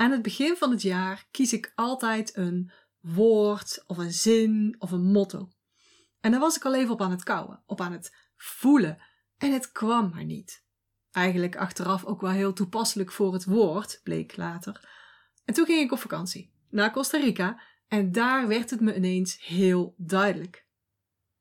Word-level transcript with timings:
Aan 0.00 0.10
het 0.10 0.22
begin 0.22 0.56
van 0.56 0.70
het 0.70 0.82
jaar 0.82 1.26
kies 1.30 1.52
ik 1.52 1.72
altijd 1.74 2.36
een 2.36 2.70
woord 3.00 3.84
of 3.86 3.98
een 3.98 4.12
zin 4.12 4.76
of 4.78 4.90
een 4.90 5.10
motto. 5.12 5.48
En 6.20 6.30
daar 6.30 6.40
was 6.40 6.56
ik 6.56 6.64
al 6.64 6.74
even 6.74 6.92
op 6.92 7.00
aan 7.00 7.10
het 7.10 7.22
kouwen, 7.22 7.62
op 7.66 7.80
aan 7.80 7.92
het 7.92 8.16
voelen. 8.36 9.02
En 9.38 9.52
het 9.52 9.72
kwam 9.72 10.10
maar 10.10 10.24
niet. 10.24 10.64
Eigenlijk 11.10 11.56
achteraf 11.56 12.04
ook 12.04 12.20
wel 12.20 12.30
heel 12.30 12.52
toepasselijk 12.52 13.12
voor 13.12 13.32
het 13.32 13.44
woord, 13.44 14.00
bleek 14.02 14.36
later. 14.36 14.88
En 15.44 15.54
toen 15.54 15.66
ging 15.66 15.80
ik 15.80 15.92
op 15.92 15.98
vakantie 15.98 16.52
naar 16.70 16.92
Costa 16.92 17.18
Rica 17.18 17.60
en 17.88 18.12
daar 18.12 18.48
werd 18.48 18.70
het 18.70 18.80
me 18.80 18.96
ineens 18.96 19.44
heel 19.46 19.94
duidelijk. 19.96 20.66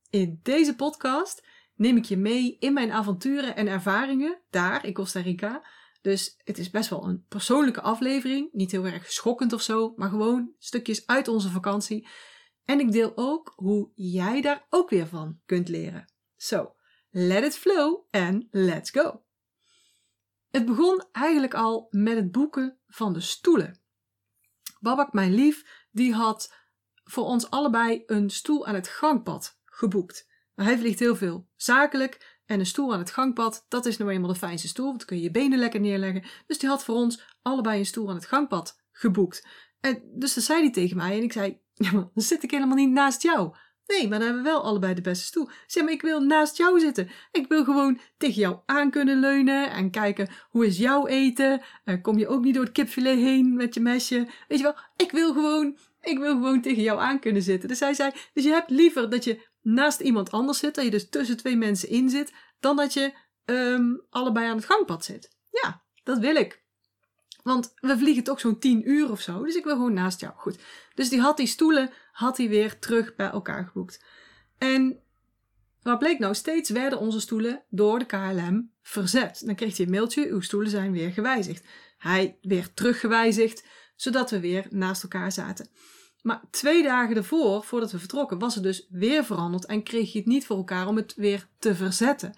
In 0.09 0.39
deze 0.43 0.75
podcast 0.75 1.47
neem 1.75 1.97
ik 1.97 2.05
je 2.05 2.17
mee 2.17 2.57
in 2.59 2.73
mijn 2.73 2.91
avonturen 2.91 3.55
en 3.55 3.67
ervaringen 3.67 4.39
daar 4.49 4.85
in 4.85 4.93
Costa 4.93 5.19
Rica. 5.19 5.63
Dus 6.01 6.39
het 6.43 6.57
is 6.57 6.69
best 6.69 6.89
wel 6.89 7.03
een 7.03 7.25
persoonlijke 7.27 7.81
aflevering. 7.81 8.49
Niet 8.51 8.71
heel 8.71 8.85
erg 8.85 9.11
schokkend 9.11 9.53
of 9.53 9.61
zo, 9.61 9.93
maar 9.95 10.09
gewoon 10.09 10.53
stukjes 10.57 11.07
uit 11.07 11.27
onze 11.27 11.49
vakantie. 11.49 12.07
En 12.63 12.79
ik 12.79 12.91
deel 12.91 13.11
ook 13.15 13.53
hoe 13.55 13.91
jij 13.95 14.41
daar 14.41 14.65
ook 14.69 14.89
weer 14.89 15.07
van 15.07 15.39
kunt 15.45 15.67
leren. 15.67 16.13
So, 16.35 16.75
let 17.09 17.43
it 17.43 17.57
flow 17.57 18.05
en 18.09 18.47
let's 18.51 18.89
go! 18.89 19.23
Het 20.49 20.65
begon 20.65 21.03
eigenlijk 21.11 21.53
al 21.53 21.87
met 21.89 22.15
het 22.15 22.31
boeken 22.31 22.79
van 22.87 23.13
de 23.13 23.19
stoelen. 23.19 23.81
Babak, 24.79 25.13
mijn 25.13 25.33
lief, 25.33 25.87
die 25.91 26.13
had 26.13 26.53
voor 27.03 27.23
ons 27.23 27.49
allebei 27.49 28.03
een 28.05 28.29
stoel 28.29 28.65
aan 28.65 28.75
het 28.75 28.87
gangpad 28.87 29.59
geboekt. 29.65 30.27
hij 30.55 30.77
vliegt 30.77 30.99
heel 30.99 31.15
veel 31.15 31.49
zakelijk 31.55 32.38
en 32.49 32.59
een 32.59 32.65
stoel 32.65 32.93
aan 32.93 32.99
het 32.99 33.11
gangpad, 33.11 33.65
dat 33.67 33.85
is 33.85 33.97
nou 33.97 34.11
eenmaal 34.11 34.33
de 34.33 34.39
fijnste 34.39 34.67
stoel, 34.67 34.85
want 34.85 34.97
dan 34.97 35.07
kun 35.07 35.17
je 35.17 35.23
je 35.23 35.31
benen 35.31 35.59
lekker 35.59 35.79
neerleggen. 35.79 36.23
Dus 36.47 36.57
die 36.57 36.69
had 36.69 36.83
voor 36.83 36.95
ons 36.95 37.23
allebei 37.41 37.79
een 37.79 37.85
stoel 37.85 38.09
aan 38.09 38.15
het 38.15 38.25
gangpad 38.25 38.81
geboekt. 38.91 39.47
En 39.79 40.01
dus 40.15 40.33
dat 40.33 40.43
zei 40.43 40.61
hij 40.61 40.71
tegen 40.71 40.97
mij 40.97 41.17
en 41.17 41.23
ik 41.23 41.33
zei, 41.33 41.59
ja, 41.73 41.91
maar 41.91 42.09
dan 42.13 42.23
zit 42.23 42.43
ik 42.43 42.51
helemaal 42.51 42.75
niet 42.75 42.91
naast 42.91 43.21
jou. 43.21 43.55
Nee, 43.85 44.07
maar 44.07 44.17
dan 44.19 44.27
hebben 44.27 44.43
we 44.43 44.49
wel 44.49 44.63
allebei 44.63 44.93
de 44.93 45.01
beste 45.01 45.25
stoel. 45.25 45.49
Zeg 45.67 45.83
maar, 45.83 45.93
ik 45.93 46.01
wil 46.01 46.19
naast 46.19 46.57
jou 46.57 46.79
zitten. 46.79 47.09
Ik 47.31 47.47
wil 47.47 47.63
gewoon 47.63 47.99
tegen 48.17 48.41
jou 48.41 48.57
aan 48.65 48.91
kunnen 48.91 49.19
leunen 49.19 49.71
en 49.71 49.91
kijken 49.91 50.29
hoe 50.49 50.65
is 50.65 50.77
jouw 50.77 51.07
eten. 51.07 51.61
Uh, 51.85 52.01
kom 52.01 52.17
je 52.17 52.27
ook 52.27 52.43
niet 52.43 52.53
door 52.53 52.63
het 52.63 52.73
kipfilet 52.73 53.17
heen 53.17 53.55
met 53.55 53.73
je 53.73 53.79
mesje. 53.79 54.27
Weet 54.47 54.57
je 54.57 54.63
wel, 54.63 54.75
ik 54.95 55.11
wil 55.11 55.33
gewoon, 55.33 55.77
ik 56.01 56.17
wil 56.17 56.31
gewoon 56.31 56.61
tegen 56.61 56.83
jou 56.83 56.99
aan 56.99 57.19
kunnen 57.19 57.41
zitten. 57.41 57.69
Dus 57.69 57.79
hij 57.79 57.93
zei, 57.93 58.11
dus 58.33 58.43
je 58.43 58.51
hebt 58.51 58.69
liever 58.69 59.09
dat 59.09 59.23
je 59.23 59.47
naast 59.61 59.99
iemand 59.99 60.31
anders 60.31 60.59
zit, 60.59 60.75
dat 60.75 60.83
je 60.83 60.91
dus 60.91 61.09
tussen 61.09 61.37
twee 61.37 61.55
mensen 61.55 61.89
in 61.89 62.09
zit, 62.09 62.33
dan 62.59 62.75
dat 62.75 62.93
je 62.93 63.13
um, 63.45 64.01
allebei 64.09 64.47
aan 64.47 64.55
het 64.55 64.65
gangpad 64.65 65.05
zit. 65.05 65.35
Ja, 65.51 65.83
dat 66.03 66.17
wil 66.17 66.35
ik. 66.35 66.61
Want 67.43 67.73
we 67.75 67.97
vliegen 67.97 68.23
toch 68.23 68.39
zo'n 68.39 68.59
tien 68.59 68.89
uur 68.89 69.11
of 69.11 69.21
zo. 69.21 69.43
Dus 69.43 69.55
ik 69.55 69.63
wil 69.63 69.73
gewoon 69.75 69.93
naast 69.93 70.19
jou. 70.19 70.33
Goed. 70.35 70.59
Dus 70.93 71.09
die 71.09 71.21
had 71.21 71.37
die 71.37 71.47
stoelen 71.47 71.89
had 72.11 72.37
hij 72.37 72.49
weer 72.49 72.79
terug 72.79 73.15
bij 73.15 73.29
elkaar 73.29 73.65
geboekt. 73.65 74.03
En 74.57 74.99
wat 75.81 75.99
bleek 75.99 76.19
nou? 76.19 76.35
Steeds 76.35 76.69
werden 76.69 76.99
onze 76.99 77.19
stoelen 77.19 77.63
door 77.69 77.99
de 77.99 78.05
KLM 78.05 78.71
verzet. 78.81 79.41
Dan 79.45 79.55
kreeg 79.55 79.77
hij 79.77 79.85
een 79.85 79.91
mailtje, 79.91 80.27
uw 80.27 80.41
stoelen 80.41 80.69
zijn 80.69 80.91
weer 80.91 81.11
gewijzigd. 81.11 81.63
Hij 81.97 82.37
weer 82.41 82.73
teruggewijzigd, 82.73 83.63
zodat 83.95 84.29
we 84.29 84.39
weer 84.39 84.67
naast 84.69 85.03
elkaar 85.03 85.31
zaten. 85.31 85.69
Maar 86.21 86.41
twee 86.51 86.83
dagen 86.83 87.15
ervoor, 87.15 87.63
voordat 87.63 87.91
we 87.91 87.99
vertrokken, 87.99 88.39
was 88.39 88.55
het 88.55 88.63
dus 88.63 88.87
weer 88.89 89.25
veranderd 89.25 89.65
en 89.65 89.83
kreeg 89.83 90.11
je 90.11 90.17
het 90.17 90.27
niet 90.27 90.45
voor 90.45 90.57
elkaar 90.57 90.87
om 90.87 90.95
het 90.95 91.15
weer 91.15 91.47
te 91.59 91.75
verzetten. 91.75 92.33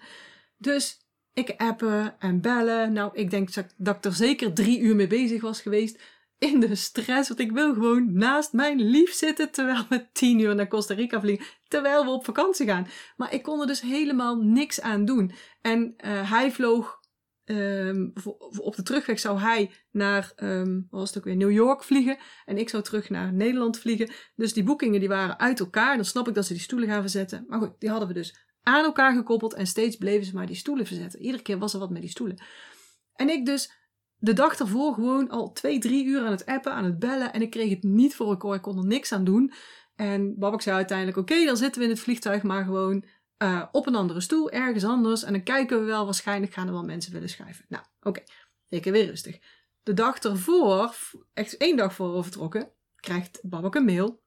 Dus 0.58 0.98
ik 1.34 1.54
appen 1.56 2.14
en 2.18 2.40
bellen. 2.40 2.92
Nou, 2.92 3.10
ik 3.14 3.30
denk 3.30 3.48
dat 3.76 3.96
ik 3.96 4.04
er 4.04 4.14
zeker 4.14 4.52
drie 4.52 4.80
uur 4.80 4.96
mee 4.96 5.06
bezig 5.06 5.40
was 5.40 5.60
geweest 5.60 6.02
in 6.38 6.60
de 6.60 6.74
stress. 6.74 7.28
Want 7.28 7.40
ik 7.40 7.52
wil 7.52 7.72
gewoon 7.72 8.12
naast 8.12 8.52
mijn 8.52 8.80
lief 8.82 9.12
zitten 9.12 9.50
terwijl 9.50 9.84
we 9.88 10.06
tien 10.12 10.38
uur 10.38 10.54
naar 10.54 10.68
Costa 10.68 10.94
Rica 10.94 11.20
vliegen. 11.20 11.46
Terwijl 11.68 12.04
we 12.04 12.10
op 12.10 12.24
vakantie 12.24 12.66
gaan. 12.66 12.86
Maar 13.16 13.34
ik 13.34 13.42
kon 13.42 13.60
er 13.60 13.66
dus 13.66 13.80
helemaal 13.80 14.36
niks 14.36 14.80
aan 14.80 15.04
doen. 15.04 15.32
En 15.60 15.94
uh, 16.04 16.30
hij 16.30 16.52
vloog. 16.52 17.00
Um, 17.44 18.12
op 18.56 18.76
de 18.76 18.82
terugweg 18.82 19.18
zou 19.18 19.38
hij 19.38 19.70
naar, 19.90 20.32
wat 20.36 21.00
was 21.00 21.08
het 21.08 21.18
ook 21.18 21.24
weer, 21.24 21.36
New 21.36 21.50
York 21.50 21.84
vliegen. 21.84 22.18
En 22.44 22.58
ik 22.58 22.68
zou 22.68 22.82
terug 22.82 23.10
naar 23.10 23.32
Nederland 23.32 23.78
vliegen. 23.78 24.10
Dus 24.34 24.52
die 24.52 24.64
boekingen 24.64 25.00
die 25.00 25.08
waren 25.08 25.38
uit 25.38 25.60
elkaar. 25.60 25.96
Dan 25.96 26.04
snap 26.04 26.28
ik 26.28 26.34
dat 26.34 26.46
ze 26.46 26.52
die 26.52 26.62
stoelen 26.62 26.88
gaan 26.88 27.00
verzetten. 27.00 27.44
Maar 27.48 27.58
goed, 27.58 27.72
die 27.78 27.90
hadden 27.90 28.08
we 28.08 28.14
dus 28.14 28.46
aan 28.62 28.84
elkaar 28.84 29.14
gekoppeld. 29.14 29.54
En 29.54 29.66
steeds 29.66 29.96
bleven 29.96 30.26
ze 30.26 30.34
maar 30.34 30.46
die 30.46 30.56
stoelen 30.56 30.86
verzetten. 30.86 31.20
Iedere 31.20 31.42
keer 31.42 31.58
was 31.58 31.72
er 31.72 31.78
wat 31.78 31.90
met 31.90 32.00
die 32.00 32.10
stoelen. 32.10 32.42
En 33.14 33.28
ik 33.28 33.46
dus 33.46 33.72
de 34.16 34.32
dag 34.32 34.58
ervoor 34.58 34.94
gewoon 34.94 35.28
al 35.28 35.52
twee, 35.52 35.78
drie 35.78 36.04
uur 36.04 36.20
aan 36.20 36.30
het 36.30 36.46
appen, 36.46 36.72
aan 36.72 36.84
het 36.84 36.98
bellen. 36.98 37.32
En 37.32 37.42
ik 37.42 37.50
kreeg 37.50 37.70
het 37.70 37.82
niet 37.82 38.14
voor 38.14 38.28
elkaar. 38.28 38.54
Ik 38.54 38.62
kon 38.62 38.78
er 38.78 38.86
niks 38.86 39.12
aan 39.12 39.24
doen. 39.24 39.52
En 39.94 40.38
Babak 40.38 40.62
zei 40.62 40.76
uiteindelijk: 40.76 41.18
Oké, 41.18 41.44
dan 41.44 41.56
zitten 41.56 41.80
we 41.80 41.86
in 41.86 41.92
het 41.92 42.02
vliegtuig, 42.02 42.42
maar 42.42 42.64
gewoon 42.64 43.04
uh, 43.42 43.64
op 43.72 43.86
een 43.86 43.94
andere 43.94 44.20
stoel, 44.20 44.50
ergens 44.50 44.84
anders. 44.84 45.22
En 45.22 45.32
dan 45.32 45.42
kijken 45.42 45.78
we 45.78 45.84
wel, 45.84 46.04
waarschijnlijk 46.04 46.52
gaan 46.52 46.66
er 46.66 46.72
wel 46.72 46.84
mensen 46.84 47.12
willen 47.12 47.28
schuiven. 47.28 47.64
Nou, 47.68 47.84
oké, 47.98 48.08
okay. 48.08 48.24
ik 48.68 48.84
weer 48.84 49.06
rustig. 49.06 49.38
De 49.82 49.94
dag 49.94 50.18
ervoor, 50.18 50.94
echt 51.32 51.56
één 51.56 51.76
dag 51.76 51.94
voor 51.94 52.16
we 52.16 52.22
vertrokken, 52.22 52.72
krijgt 52.96 53.40
Babak 53.42 53.74
een 53.74 53.84
mail 53.84 54.22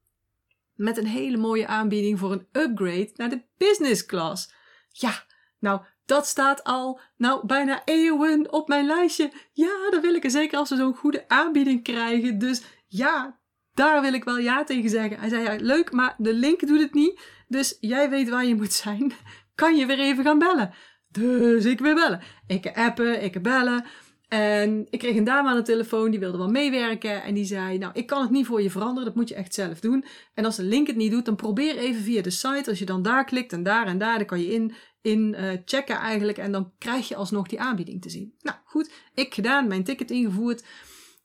met 0.75 0.97
een 0.97 1.07
hele 1.07 1.37
mooie 1.37 1.67
aanbieding 1.67 2.19
voor 2.19 2.31
een 2.31 2.47
upgrade 2.51 3.11
naar 3.15 3.29
de 3.29 3.43
business 3.57 4.05
class. 4.05 4.53
Ja, 4.89 5.23
nou, 5.59 5.81
dat 6.05 6.27
staat 6.27 6.63
al, 6.63 6.99
nou, 7.17 7.45
bijna 7.45 7.81
eeuwen 7.85 8.51
op 8.51 8.67
mijn 8.67 8.85
lijstje. 8.85 9.31
Ja, 9.53 9.89
dat 9.89 10.01
wil 10.01 10.13
ik 10.13 10.23
er 10.23 10.31
zeker 10.31 10.57
als 10.57 10.69
we 10.69 10.75
zo'n 10.75 10.95
goede 10.95 11.27
aanbieding 11.27 11.83
krijgen. 11.83 12.39
Dus 12.39 12.63
ja, 12.87 13.39
daar 13.73 14.01
wil 14.01 14.13
ik 14.13 14.23
wel 14.23 14.37
ja 14.37 14.63
tegen 14.63 14.89
zeggen. 14.89 15.19
Hij 15.19 15.29
zei, 15.29 15.43
ja, 15.43 15.55
leuk, 15.59 15.91
maar 15.91 16.15
de 16.17 16.33
link 16.33 16.67
doet 16.67 16.81
het 16.81 16.93
niet. 16.93 17.21
Dus 17.55 17.77
jij 17.79 18.09
weet 18.09 18.29
waar 18.29 18.45
je 18.45 18.55
moet 18.55 18.73
zijn. 18.73 19.11
Kan 19.55 19.75
je 19.75 19.85
weer 19.85 19.99
even 19.99 20.23
gaan 20.23 20.39
bellen? 20.39 20.73
Dus 21.07 21.65
ik 21.65 21.79
weer 21.79 21.95
bellen. 21.95 22.21
Ik 22.47 22.77
appen, 22.77 23.23
ik 23.23 23.41
bellen. 23.41 23.85
En 24.27 24.87
ik 24.89 24.99
kreeg 24.99 25.15
een 25.15 25.23
dame 25.23 25.49
aan 25.49 25.55
de 25.55 25.61
telefoon, 25.61 26.11
die 26.11 26.19
wilde 26.19 26.37
wel 26.37 26.49
meewerken. 26.49 27.23
En 27.23 27.33
die 27.33 27.45
zei, 27.45 27.77
nou, 27.77 27.93
ik 27.93 28.07
kan 28.07 28.21
het 28.21 28.29
niet 28.31 28.45
voor 28.45 28.61
je 28.61 28.69
veranderen, 28.69 29.05
dat 29.05 29.15
moet 29.15 29.29
je 29.29 29.35
echt 29.35 29.53
zelf 29.53 29.79
doen. 29.79 30.05
En 30.33 30.45
als 30.45 30.55
de 30.55 30.63
link 30.63 30.87
het 30.87 30.95
niet 30.95 31.11
doet, 31.11 31.25
dan 31.25 31.35
probeer 31.35 31.77
even 31.77 32.01
via 32.01 32.21
de 32.21 32.29
site. 32.29 32.69
Als 32.69 32.79
je 32.79 32.85
dan 32.85 33.01
daar 33.01 33.25
klikt 33.25 33.53
en 33.53 33.63
daar 33.63 33.87
en 33.87 33.97
daar, 33.97 34.17
dan 34.17 34.27
kan 34.27 34.39
je 34.39 34.53
in, 34.53 34.73
in 35.01 35.35
uh, 35.39 35.51
checken 35.65 35.95
eigenlijk. 35.95 36.37
En 36.37 36.51
dan 36.51 36.71
krijg 36.77 37.07
je 37.07 37.15
alsnog 37.15 37.47
die 37.47 37.59
aanbieding 37.59 38.01
te 38.01 38.09
zien. 38.09 38.35
Nou, 38.41 38.57
goed, 38.63 38.91
ik 39.13 39.33
gedaan, 39.33 39.67
mijn 39.67 39.83
ticket 39.83 40.11
ingevoerd. 40.11 40.63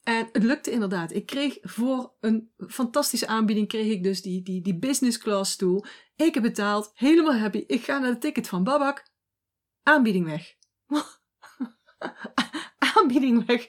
En 0.03 0.29
het 0.33 0.43
lukte 0.43 0.71
inderdaad. 0.71 1.13
Ik 1.13 1.27
kreeg 1.27 1.59
voor 1.63 2.13
een 2.21 2.51
fantastische 2.69 3.27
aanbieding, 3.27 3.69
kreeg 3.69 3.93
ik 3.93 4.03
dus 4.03 4.23
die, 4.23 4.43
die, 4.43 4.63
die 4.63 4.79
business 4.79 5.19
class 5.19 5.53
stoel. 5.53 5.85
Ik 6.21 6.35
heb 6.35 6.43
betaald, 6.43 6.91
helemaal 6.95 7.35
happy. 7.35 7.65
Ik 7.67 7.85
ga 7.85 7.99
naar 7.99 8.11
de 8.11 8.19
ticket 8.19 8.49
van 8.49 8.65
Babak. 8.65 9.05
Aanbieding 9.83 10.27
weg. 10.27 10.55
aanbieding 12.97 13.47
weg, 13.47 13.69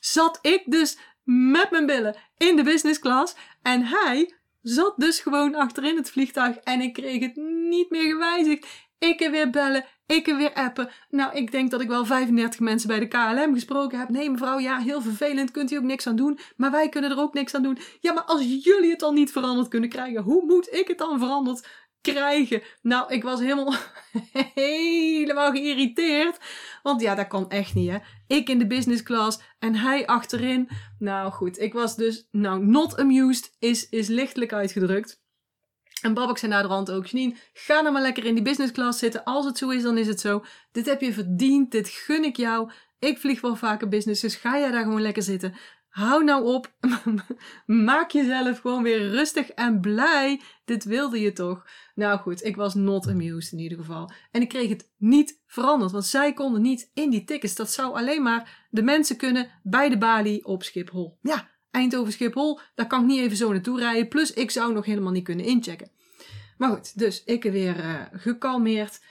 zat 0.00 0.38
ik 0.42 0.62
dus 0.66 0.98
met 1.24 1.70
mijn 1.70 1.86
billen 1.86 2.16
in 2.36 2.56
de 2.56 2.62
business 2.62 2.98
class. 2.98 3.34
En 3.62 3.84
hij 3.84 4.34
zat 4.60 4.94
dus 4.96 5.20
gewoon 5.20 5.54
achterin 5.54 5.96
het 5.96 6.10
vliegtuig 6.10 6.56
en 6.56 6.80
ik 6.80 6.92
kreeg 6.92 7.20
het 7.20 7.36
niet 7.68 7.90
meer 7.90 8.12
gewijzigd. 8.12 8.66
Ik 8.98 9.20
er 9.20 9.30
weer 9.30 9.50
bellen, 9.50 9.84
ik 10.06 10.28
er 10.28 10.36
weer 10.36 10.52
appen. 10.52 10.90
Nou, 11.08 11.36
ik 11.36 11.50
denk 11.50 11.70
dat 11.70 11.80
ik 11.80 11.88
wel 11.88 12.04
35 12.04 12.60
mensen 12.60 12.88
bij 12.88 12.98
de 12.98 13.08
KLM 13.08 13.54
gesproken 13.54 13.98
heb. 13.98 14.08
Nee, 14.08 14.30
mevrouw, 14.30 14.58
ja, 14.58 14.78
heel 14.78 15.02
vervelend, 15.02 15.50
kunt 15.50 15.70
u 15.70 15.76
ook 15.76 15.82
niks 15.82 16.06
aan 16.06 16.16
doen. 16.16 16.38
Maar 16.56 16.70
wij 16.70 16.88
kunnen 16.88 17.10
er 17.10 17.18
ook 17.18 17.34
niks 17.34 17.54
aan 17.54 17.62
doen. 17.62 17.78
Ja, 18.00 18.12
maar 18.12 18.24
als 18.24 18.42
jullie 18.42 18.90
het 18.90 19.02
al 19.02 19.12
niet 19.12 19.32
veranderd 19.32 19.68
kunnen 19.68 19.88
krijgen, 19.88 20.22
hoe 20.22 20.44
moet 20.46 20.72
ik 20.72 20.88
het 20.88 20.98
dan 20.98 21.18
veranderd 21.18 21.68
krijgen? 22.02 22.62
Nou, 22.82 23.12
ik 23.12 23.22
was 23.22 23.40
helemaal, 23.40 23.74
helemaal 24.54 25.50
geïrriteerd. 25.50 26.38
Want 26.82 27.00
ja, 27.00 27.14
dat 27.14 27.26
kan 27.26 27.50
echt 27.50 27.74
niet, 27.74 27.90
hè. 27.90 27.98
Ik 28.26 28.48
in 28.48 28.58
de 28.58 28.66
business 28.66 29.02
class 29.02 29.40
en 29.58 29.74
hij 29.74 30.06
achterin. 30.06 30.68
Nou 30.98 31.32
goed, 31.32 31.60
ik 31.60 31.72
was 31.72 31.96
dus, 31.96 32.28
nou, 32.30 32.64
not 32.64 32.98
amused 32.98 33.56
is, 33.58 33.88
is 33.88 34.08
lichtelijk 34.08 34.52
uitgedrukt. 34.52 35.20
En 36.02 36.14
Babak 36.14 36.38
zei 36.38 36.52
naar 36.52 36.62
de 36.62 36.68
rand 36.68 36.90
ook, 36.90 37.06
Janine, 37.06 37.36
ga 37.52 37.80
nou 37.80 37.92
maar 37.92 38.02
lekker 38.02 38.24
in 38.24 38.34
die 38.34 38.42
business 38.42 38.72
class 38.72 38.98
zitten. 38.98 39.24
Als 39.24 39.44
het 39.44 39.58
zo 39.58 39.68
is, 39.68 39.82
dan 39.82 39.98
is 39.98 40.06
het 40.06 40.20
zo. 40.20 40.44
Dit 40.72 40.86
heb 40.86 41.00
je 41.00 41.12
verdiend, 41.12 41.70
dit 41.70 41.88
gun 41.88 42.24
ik 42.24 42.36
jou. 42.36 42.70
Ik 42.98 43.18
vlieg 43.18 43.40
wel 43.40 43.56
vaker 43.56 43.88
business, 43.88 44.20
dus 44.20 44.34
ga 44.34 44.58
jij 44.58 44.70
daar 44.70 44.82
gewoon 44.82 45.02
lekker 45.02 45.22
zitten. 45.22 45.54
Hou 45.92 46.24
nou 46.24 46.44
op. 46.44 46.72
Maak 47.66 48.10
jezelf 48.10 48.58
gewoon 48.58 48.82
weer 48.82 49.08
rustig 49.08 49.48
en 49.48 49.80
blij. 49.80 50.40
Dit 50.64 50.84
wilde 50.84 51.20
je 51.20 51.32
toch? 51.32 51.66
Nou 51.94 52.18
goed, 52.18 52.44
ik 52.44 52.56
was 52.56 52.74
not 52.74 53.08
amused 53.08 53.52
in 53.52 53.58
ieder 53.58 53.78
geval. 53.78 54.12
En 54.30 54.40
ik 54.40 54.48
kreeg 54.48 54.68
het 54.68 54.90
niet 54.96 55.40
veranderd, 55.46 55.92
want 55.92 56.04
zij 56.04 56.32
konden 56.32 56.62
niet 56.62 56.90
in 56.94 57.10
die 57.10 57.24
tickets. 57.24 57.54
Dat 57.54 57.72
zou 57.72 57.94
alleen 57.94 58.22
maar 58.22 58.66
de 58.70 58.82
mensen 58.82 59.16
kunnen 59.16 59.48
bij 59.62 59.88
de 59.88 59.98
balie 59.98 60.44
op 60.44 60.62
Schiphol. 60.62 61.18
Ja, 61.22 61.50
Eindhoven 61.70 62.12
Schiphol, 62.12 62.60
daar 62.74 62.86
kan 62.86 63.00
ik 63.00 63.06
niet 63.06 63.20
even 63.20 63.36
zo 63.36 63.52
naartoe 63.52 63.78
rijden. 63.78 64.08
Plus, 64.08 64.32
ik 64.32 64.50
zou 64.50 64.72
nog 64.72 64.84
helemaal 64.84 65.12
niet 65.12 65.24
kunnen 65.24 65.46
inchecken. 65.46 65.90
Maar 66.56 66.70
goed, 66.70 66.98
dus 66.98 67.24
ik 67.24 67.42
weer 67.42 67.76
uh, 67.76 68.02
gekalmeerd. 68.12 69.04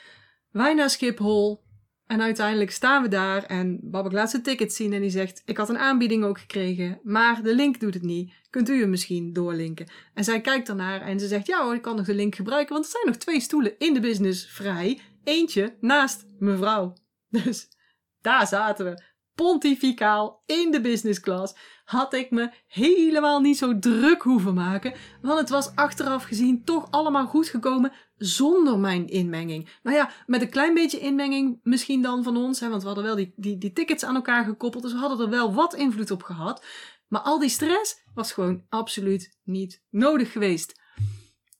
Wij 0.51 0.73
naar 0.73 0.89
Schiphol. 0.89 1.63
En 2.11 2.21
uiteindelijk 2.21 2.71
staan 2.71 3.01
we 3.01 3.07
daar 3.07 3.43
en 3.43 3.79
Babak 3.81 4.11
laat 4.11 4.29
zijn 4.29 4.43
ticket 4.43 4.73
zien 4.73 4.93
en 4.93 5.01
die 5.01 5.09
zegt: 5.09 5.41
Ik 5.45 5.57
had 5.57 5.69
een 5.69 5.77
aanbieding 5.77 6.23
ook 6.23 6.39
gekregen, 6.39 6.99
maar 7.03 7.43
de 7.43 7.55
link 7.55 7.79
doet 7.79 7.93
het 7.93 8.03
niet. 8.03 8.33
Kunt 8.49 8.69
u 8.69 8.79
hem 8.79 8.89
misschien 8.89 9.33
doorlinken? 9.33 9.89
En 10.13 10.23
zij 10.23 10.41
kijkt 10.41 10.69
ernaar 10.69 11.01
en 11.01 11.19
ze 11.19 11.27
zegt: 11.27 11.47
Ja 11.47 11.63
hoor, 11.63 11.75
ik 11.75 11.81
kan 11.81 11.95
nog 11.95 12.05
de 12.05 12.13
link 12.13 12.35
gebruiken, 12.35 12.73
want 12.73 12.85
er 12.85 12.91
zijn 12.91 13.05
nog 13.05 13.15
twee 13.15 13.39
stoelen 13.39 13.77
in 13.77 13.93
de 13.93 13.99
business 13.99 14.45
vrij. 14.45 14.99
Eentje 15.23 15.77
naast 15.79 16.25
mevrouw. 16.39 16.93
Dus 17.43 17.67
daar 18.21 18.47
zaten 18.47 18.85
we 18.85 19.03
pontificaal 19.35 20.43
in 20.45 20.71
de 20.71 20.81
business 20.81 21.19
class, 21.19 21.55
had 21.83 22.13
ik 22.13 22.31
me 22.31 22.51
helemaal 22.67 23.39
niet 23.39 23.57
zo 23.57 23.79
druk 23.79 24.21
hoeven 24.21 24.53
maken, 24.53 24.93
want 25.21 25.39
het 25.39 25.49
was 25.49 25.75
achteraf 25.75 26.23
gezien 26.23 26.63
toch 26.63 26.91
allemaal 26.91 27.27
goed 27.27 27.47
gekomen 27.47 27.91
zonder 28.21 28.79
mijn 28.79 29.07
inmenging. 29.07 29.69
Nou 29.83 29.95
ja, 29.95 30.11
met 30.25 30.41
een 30.41 30.49
klein 30.49 30.73
beetje 30.73 30.99
inmenging 30.99 31.59
misschien 31.63 32.01
dan 32.01 32.23
van 32.23 32.37
ons, 32.37 32.59
hè, 32.59 32.69
want 32.69 32.81
we 32.81 32.87
hadden 32.87 33.05
wel 33.05 33.15
die, 33.15 33.33
die, 33.35 33.57
die 33.57 33.73
tickets 33.73 34.03
aan 34.03 34.15
elkaar 34.15 34.45
gekoppeld, 34.45 34.83
dus 34.83 34.93
we 34.93 34.99
hadden 34.99 35.19
er 35.19 35.29
wel 35.29 35.53
wat 35.53 35.73
invloed 35.73 36.11
op 36.11 36.23
gehad. 36.23 36.65
Maar 37.07 37.21
al 37.21 37.39
die 37.39 37.49
stress 37.49 38.03
was 38.13 38.33
gewoon 38.33 38.65
absoluut 38.69 39.37
niet 39.43 39.83
nodig 39.89 40.31
geweest. 40.31 40.81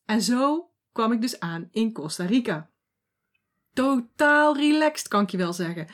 En 0.05 0.21
zo 0.21 0.71
kwam 0.91 1.11
ik 1.11 1.21
dus 1.21 1.39
aan 1.39 1.67
in 1.71 1.93
Costa 1.93 2.25
Rica. 2.25 2.69
Totaal 3.73 4.55
relaxed, 4.55 5.07
kan 5.07 5.21
ik 5.23 5.29
je 5.29 5.37
wel 5.37 5.53
zeggen. 5.53 5.87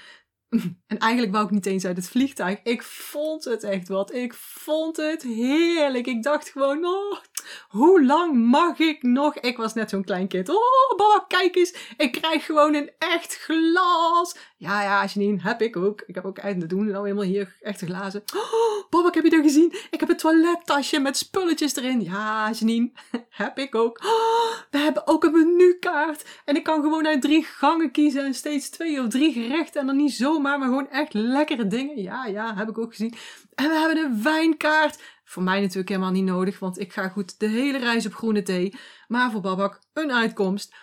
En 0.88 0.98
eigenlijk 0.98 1.34
wou 1.34 1.46
ik 1.46 1.52
niet 1.52 1.66
eens 1.66 1.86
uit 1.86 1.98
het 1.98 2.08
vliegtuig. 2.08 2.62
Ik 2.64 2.84
vond 2.84 3.44
het 3.44 3.64
echt 3.64 3.88
wat. 3.88 4.14
Ik 4.14 4.34
vond 4.34 4.98
het 4.98 5.24
heerlijk. 5.24 6.08
Ik 6.08 6.24
dacht 6.24 6.50
gewoon, 6.50 6.86
oh, 6.86 7.18
hoe 7.70 8.06
lang 8.06 8.36
mag 8.36 8.80
ik 8.80 9.04
nog? 9.04 9.36
Ik 9.36 9.58
was 9.58 9.74
net 9.74 9.90
zo'n 9.90 10.04
klein 10.04 10.28
kind. 10.28 10.50
Oh, 10.50 10.98
Baba, 10.98 11.26
kijk 11.28 11.56
eens. 11.56 11.76
Ik 11.98 12.12
krijg 12.12 12.46
gewoon 12.46 12.74
een 12.74 12.92
echt 12.98 13.38
glas. 13.38 14.36
Ja, 14.58 14.82
ja, 14.82 15.06
Janine, 15.06 15.42
heb 15.42 15.62
ik 15.62 15.76
ook. 15.76 16.04
Ik 16.06 16.16
heb 16.16 16.26
ook 16.26 16.38
echt, 16.38 16.60
te 16.60 16.66
doen 16.66 16.86
nou 16.86 17.04
helemaal 17.04 17.24
hier 17.24 17.56
echte 17.62 17.86
glazen. 17.86 18.24
Oh, 18.90 19.14
heb 19.14 19.24
je 19.24 19.30
dat 19.30 19.42
gezien? 19.42 19.74
Ik 19.92 20.00
heb 20.00 20.10
een 20.10 20.18
toilettasje 20.18 21.00
met 21.00 21.18
spulletjes 21.18 21.76
erin. 21.76 22.02
Ja, 22.02 22.52
Janine, 22.52 22.92
heb 23.30 23.58
ik 23.58 23.76
ook. 23.76 24.00
Oh, 24.04 24.58
we 24.72 24.78
hebben 24.78 25.08
ook 25.08 25.24
een 25.24 25.32
menukaart. 25.32 26.26
En 26.46 26.56
ik 26.56 26.64
kan 26.64 26.82
gewoon 26.82 27.08
uit 27.08 27.22
drie 27.22 27.44
gangen 27.44 27.92
kiezen 27.92 28.26
en 28.26 28.34
steeds 28.34 28.70
twee 28.70 29.02
of 29.02 29.08
drie 29.08 29.34
gerechten. 29.34 29.82
En 29.82 29.88
dan 29.88 29.96
niet 29.96 30.14
zomaar, 30.14 30.60
maar 30.60 30.68
gewoon 30.68 30.90
echt 30.90 31.14
lekkere 31.14 31.68
dingen. 31.68 32.02
Ja, 32.02 32.26
ja, 32.26 32.56
heb 32.56 32.70
ik 32.70 32.78
ook 32.78 32.90
gezien. 32.90 33.14
En 33.56 33.70
we 33.70 33.76
hebben 33.76 33.98
een 33.98 34.24
wijnkaart. 34.24 35.00
Voor 35.30 35.44
mij 35.44 35.60
natuurlijk 35.60 35.90
helemaal 35.90 36.12
niet 36.12 36.24
nodig, 36.24 36.60
want 36.60 36.80
ik 36.80 36.94
ga 36.94 37.08
goed 37.08 37.40
de 37.40 37.48
hele 37.48 37.78
reis 37.78 38.06
op 38.06 38.14
groene 38.14 38.44
thee. 38.44 38.76
Maar 39.08 39.32
voor 39.32 39.42
Babak 39.42 39.80
een 39.94 40.12
uitkomst. 40.12 40.76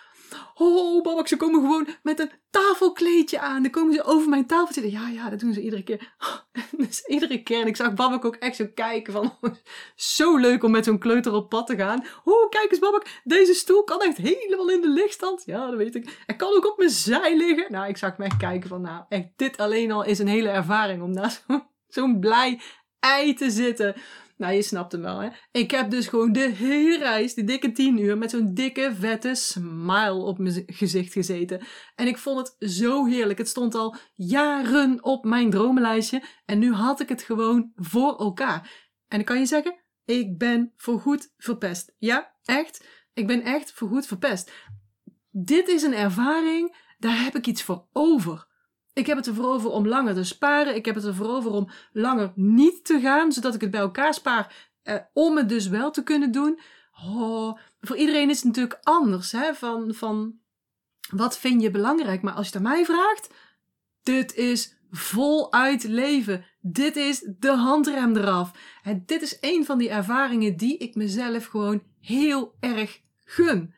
Oh, 0.53 1.03
Babak, 1.03 1.27
ze 1.27 1.37
komen 1.37 1.61
gewoon 1.61 1.87
met 2.03 2.19
een 2.19 2.31
tafelkleedje 2.49 3.39
aan. 3.39 3.61
Dan 3.61 3.71
komen 3.71 3.93
ze 3.93 4.03
over 4.03 4.29
mijn 4.29 4.47
tafel 4.47 4.73
zitten. 4.73 4.91
Ja, 4.91 5.09
ja, 5.09 5.29
dat 5.29 5.39
doen 5.39 5.53
ze 5.53 5.61
iedere 5.61 5.83
keer. 5.83 6.15
dus 6.77 7.05
iedere 7.05 7.43
keer. 7.43 7.61
En 7.61 7.67
ik 7.67 7.75
zag 7.75 7.93
Babak 7.93 8.25
ook 8.25 8.35
echt 8.35 8.55
zo 8.55 8.65
kijken 8.73 9.13
van... 9.13 9.37
Zo 9.95 10.37
leuk 10.37 10.63
om 10.63 10.71
met 10.71 10.85
zo'n 10.85 10.99
kleuter 10.99 11.33
op 11.33 11.49
pad 11.49 11.67
te 11.67 11.75
gaan. 11.75 12.05
Oh, 12.23 12.49
kijk 12.49 12.71
eens 12.71 12.79
Babak. 12.79 13.21
Deze 13.23 13.53
stoel 13.53 13.83
kan 13.83 14.01
echt 14.01 14.17
helemaal 14.17 14.69
in 14.69 14.81
de 14.81 14.89
lichtstand. 14.89 15.43
Ja, 15.45 15.65
dat 15.67 15.77
weet 15.77 15.95
ik. 15.95 16.23
Hij 16.25 16.35
kan 16.35 16.55
ook 16.55 16.71
op 16.71 16.77
mijn 16.77 16.89
zij 16.89 17.37
liggen. 17.37 17.71
Nou, 17.71 17.87
ik 17.87 17.97
zag 17.97 18.17
me 18.17 18.25
echt 18.25 18.37
kijken 18.37 18.69
van... 18.69 18.81
Nou, 18.81 19.03
echt 19.09 19.27
dit 19.35 19.57
alleen 19.57 19.91
al 19.91 20.03
is 20.03 20.19
een 20.19 20.27
hele 20.27 20.49
ervaring 20.49 21.01
om 21.01 21.11
naast 21.11 21.45
zo'n 21.87 22.19
blij 22.19 22.61
ei 22.99 23.33
te 23.33 23.51
zitten. 23.51 23.95
Nou, 24.37 24.53
je 24.53 24.61
snapt 24.61 24.91
hem 24.91 25.01
wel, 25.01 25.19
hè? 25.19 25.29
Ik 25.51 25.71
heb 25.71 25.89
dus 25.89 26.07
gewoon 26.07 26.31
de 26.31 26.49
hele 26.49 26.97
reis, 26.97 27.33
die 27.33 27.43
dikke 27.43 27.71
tien 27.71 27.99
uur, 27.99 28.17
met 28.17 28.29
zo'n 28.29 28.53
dikke, 28.53 28.95
vette 28.95 29.35
smile 29.35 30.23
op 30.23 30.37
mijn 30.37 30.63
gezicht 30.65 31.13
gezeten. 31.13 31.65
En 31.95 32.07
ik 32.07 32.17
vond 32.17 32.37
het 32.37 32.71
zo 32.71 33.05
heerlijk. 33.05 33.37
Het 33.37 33.47
stond 33.47 33.75
al 33.75 33.95
jaren 34.13 35.03
op 35.03 35.25
mijn 35.25 35.49
dromenlijstje. 35.49 36.23
En 36.45 36.59
nu 36.59 36.73
had 36.73 36.99
ik 36.99 37.09
het 37.09 37.21
gewoon 37.21 37.71
voor 37.75 38.17
elkaar. 38.17 38.91
En 39.07 39.19
ik 39.19 39.25
kan 39.25 39.39
je 39.39 39.45
zeggen, 39.45 39.75
ik 40.05 40.37
ben 40.37 40.73
voorgoed 40.75 41.33
verpest. 41.37 41.95
Ja, 41.97 42.35
echt. 42.43 42.87
Ik 43.13 43.27
ben 43.27 43.41
echt 43.41 43.71
voorgoed 43.71 44.07
verpest. 44.07 44.51
Dit 45.31 45.67
is 45.67 45.83
een 45.83 45.93
ervaring, 45.93 46.75
daar 46.97 47.23
heb 47.23 47.35
ik 47.35 47.47
iets 47.47 47.63
voor 47.63 47.87
over. 47.91 48.47
Ik 48.95 49.05
heb 49.05 49.17
het 49.17 49.27
ervoor 49.27 49.53
over 49.53 49.69
om 49.69 49.87
langer 49.87 50.13
te 50.13 50.23
sparen. 50.23 50.75
Ik 50.75 50.85
heb 50.85 50.95
het 50.95 51.05
ervoor 51.05 51.27
over 51.27 51.51
om 51.51 51.69
langer 51.91 52.31
niet 52.35 52.85
te 52.85 52.99
gaan, 52.99 53.31
zodat 53.31 53.55
ik 53.55 53.61
het 53.61 53.71
bij 53.71 53.79
elkaar 53.79 54.13
spaar. 54.13 54.69
Eh, 54.83 54.95
om 55.13 55.37
het 55.37 55.49
dus 55.49 55.67
wel 55.67 55.91
te 55.91 56.03
kunnen 56.03 56.31
doen. 56.31 56.59
Oh, 57.05 57.59
voor 57.81 57.97
iedereen 57.97 58.29
is 58.29 58.37
het 58.37 58.45
natuurlijk 58.45 58.79
anders. 58.83 59.31
Hè? 59.31 59.53
Van, 59.53 59.93
van 59.93 60.39
wat 61.09 61.37
vind 61.37 61.61
je 61.61 61.71
belangrijk? 61.71 62.21
Maar 62.21 62.33
als 62.33 62.49
je 62.49 62.57
het 62.57 62.65
aan 62.65 62.71
mij 62.71 62.85
vraagt, 62.85 63.33
dit 64.03 64.33
is 64.33 64.77
voluit 64.91 65.83
leven. 65.83 66.45
Dit 66.59 66.95
is 66.95 67.27
de 67.39 67.51
handrem 67.51 68.15
eraf. 68.15 68.51
En 68.83 69.03
dit 69.05 69.21
is 69.21 69.37
een 69.41 69.65
van 69.65 69.77
die 69.77 69.89
ervaringen 69.89 70.57
die 70.57 70.77
ik 70.77 70.95
mezelf 70.95 71.45
gewoon 71.45 71.83
heel 71.99 72.55
erg 72.59 73.01
gun. 73.23 73.73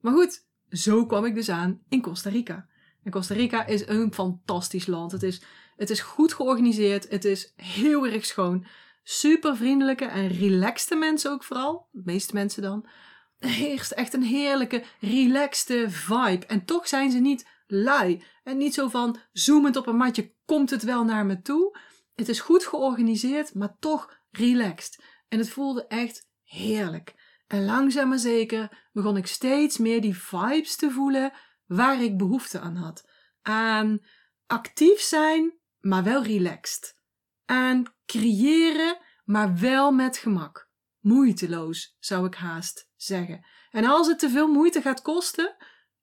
Maar 0.00 0.12
goed, 0.12 0.46
zo 0.68 1.06
kwam 1.06 1.24
ik 1.24 1.34
dus 1.34 1.48
aan 1.48 1.82
in 1.88 2.00
Costa 2.00 2.30
Rica. 2.30 2.68
En 3.04 3.10
Costa 3.10 3.34
Rica 3.34 3.66
is 3.66 3.86
een 3.86 4.14
fantastisch 4.14 4.86
land. 4.86 5.12
Het 5.12 5.22
is, 5.22 5.42
het 5.76 5.90
is 5.90 6.00
goed 6.00 6.32
georganiseerd. 6.32 7.08
Het 7.08 7.24
is 7.24 7.52
heel 7.56 8.06
erg 8.06 8.24
schoon. 8.24 8.66
Super 9.02 9.56
vriendelijke 9.56 10.04
en 10.04 10.28
relaxte 10.28 10.94
mensen 10.94 11.30
ook 11.30 11.44
vooral. 11.44 11.88
De 11.90 12.02
meeste 12.04 12.34
mensen 12.34 12.62
dan. 12.62 12.86
Heerst 13.38 13.90
echt 13.90 14.14
een 14.14 14.22
heerlijke, 14.22 14.82
relaxte 15.00 15.84
vibe. 15.88 16.46
En 16.46 16.64
toch 16.64 16.88
zijn 16.88 17.10
ze 17.10 17.18
niet 17.18 17.46
lui. 17.66 18.22
En 18.44 18.56
niet 18.56 18.74
zo 18.74 18.88
van 18.88 19.18
zoomend 19.32 19.76
op 19.76 19.86
een 19.86 19.96
matje 19.96 20.32
komt 20.44 20.70
het 20.70 20.82
wel 20.82 21.04
naar 21.04 21.26
me 21.26 21.42
toe. 21.42 21.78
Het 22.14 22.28
is 22.28 22.40
goed 22.40 22.66
georganiseerd, 22.66 23.54
maar 23.54 23.76
toch 23.78 24.18
relaxed. 24.30 25.02
En 25.28 25.38
het 25.38 25.50
voelde 25.50 25.86
echt 25.86 26.28
heerlijk. 26.42 27.14
En 27.46 27.64
langzaam 27.64 28.08
maar 28.08 28.18
zeker 28.18 28.88
begon 28.92 29.16
ik 29.16 29.26
steeds 29.26 29.78
meer 29.78 30.00
die 30.00 30.16
vibes 30.16 30.76
te 30.76 30.90
voelen 30.90 31.32
waar 31.76 32.02
ik 32.02 32.16
behoefte 32.16 32.60
aan 32.60 32.76
had. 32.76 33.08
Aan 33.42 33.98
actief 34.46 35.00
zijn, 35.00 35.58
maar 35.80 36.02
wel 36.02 36.22
relaxed. 36.22 36.96
Aan 37.44 37.94
creëren, 38.06 38.98
maar 39.24 39.58
wel 39.58 39.92
met 39.92 40.16
gemak. 40.16 40.70
Moeiteloos, 41.00 41.96
zou 41.98 42.26
ik 42.26 42.34
haast 42.34 42.90
zeggen. 42.96 43.46
En 43.70 43.84
als 43.84 44.06
het 44.06 44.18
te 44.18 44.30
veel 44.30 44.48
moeite 44.48 44.80
gaat 44.80 45.02
kosten, 45.02 45.56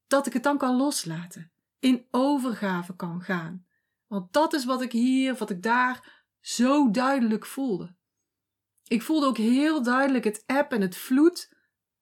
dat 0.08 0.28
ik 0.28 0.34
het 0.34 0.44
dan 0.44 0.58
kan 0.58 0.76
loslaten. 0.76 1.52
In 1.80 2.08
overgave 2.12 2.96
kan 2.96 3.22
gaan. 3.22 3.66
Want 4.08 4.34
dat 4.34 4.54
is 4.54 4.66
wat 4.66 4.82
ik 4.82 4.92
hier, 4.92 5.36
wat 5.36 5.50
ik 5.50 5.62
daar 5.62 6.26
zo 6.40 6.92
duidelijk 6.92 7.46
voelde. 7.46 7.96
Ik 8.88 9.02
voelde 9.02 9.26
ook 9.26 9.38
heel 9.38 9.84
duidelijk 9.84 10.24
het 10.24 10.44
eb 10.46 10.72
en 10.72 10.82
het 10.82 10.98
vloed, 10.98 11.56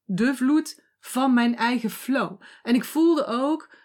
de 0.03 0.35
vloed 0.35 0.88
van 0.99 1.33
mijn 1.33 1.55
eigen 1.55 1.89
flow. 1.89 2.41
En 2.63 2.75
ik 2.75 2.83
voelde 2.83 3.25
ook 3.25 3.75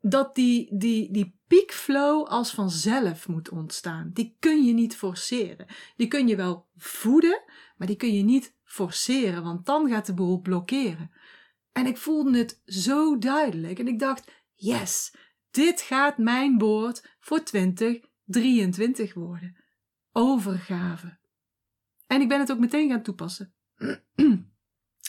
dat 0.00 0.34
die, 0.34 0.76
die, 0.78 1.12
die 1.12 1.40
piekflow 1.46 2.26
als 2.26 2.50
vanzelf 2.50 3.28
moet 3.28 3.50
ontstaan. 3.50 4.10
Die 4.12 4.36
kun 4.38 4.64
je 4.64 4.72
niet 4.72 4.96
forceren. 4.96 5.66
Die 5.96 6.08
kun 6.08 6.28
je 6.28 6.36
wel 6.36 6.68
voeden, 6.76 7.42
maar 7.76 7.86
die 7.86 7.96
kun 7.96 8.14
je 8.14 8.22
niet 8.22 8.54
forceren, 8.64 9.42
want 9.42 9.66
dan 9.66 9.88
gaat 9.88 10.06
de 10.06 10.14
boel 10.14 10.40
blokkeren. 10.40 11.10
En 11.72 11.86
ik 11.86 11.96
voelde 11.96 12.38
het 12.38 12.62
zo 12.64 13.18
duidelijk 13.18 13.78
en 13.78 13.88
ik 13.88 13.98
dacht: 13.98 14.32
yes, 14.54 15.14
dit 15.50 15.80
gaat 15.80 16.18
mijn 16.18 16.58
boord 16.58 17.16
voor 17.20 17.42
2023 17.42 19.14
worden. 19.14 19.56
Overgave. 20.12 21.18
En 22.06 22.20
ik 22.20 22.28
ben 22.28 22.38
het 22.38 22.52
ook 22.52 22.58
meteen 22.58 22.90
gaan 22.90 23.02
toepassen. 23.02 23.54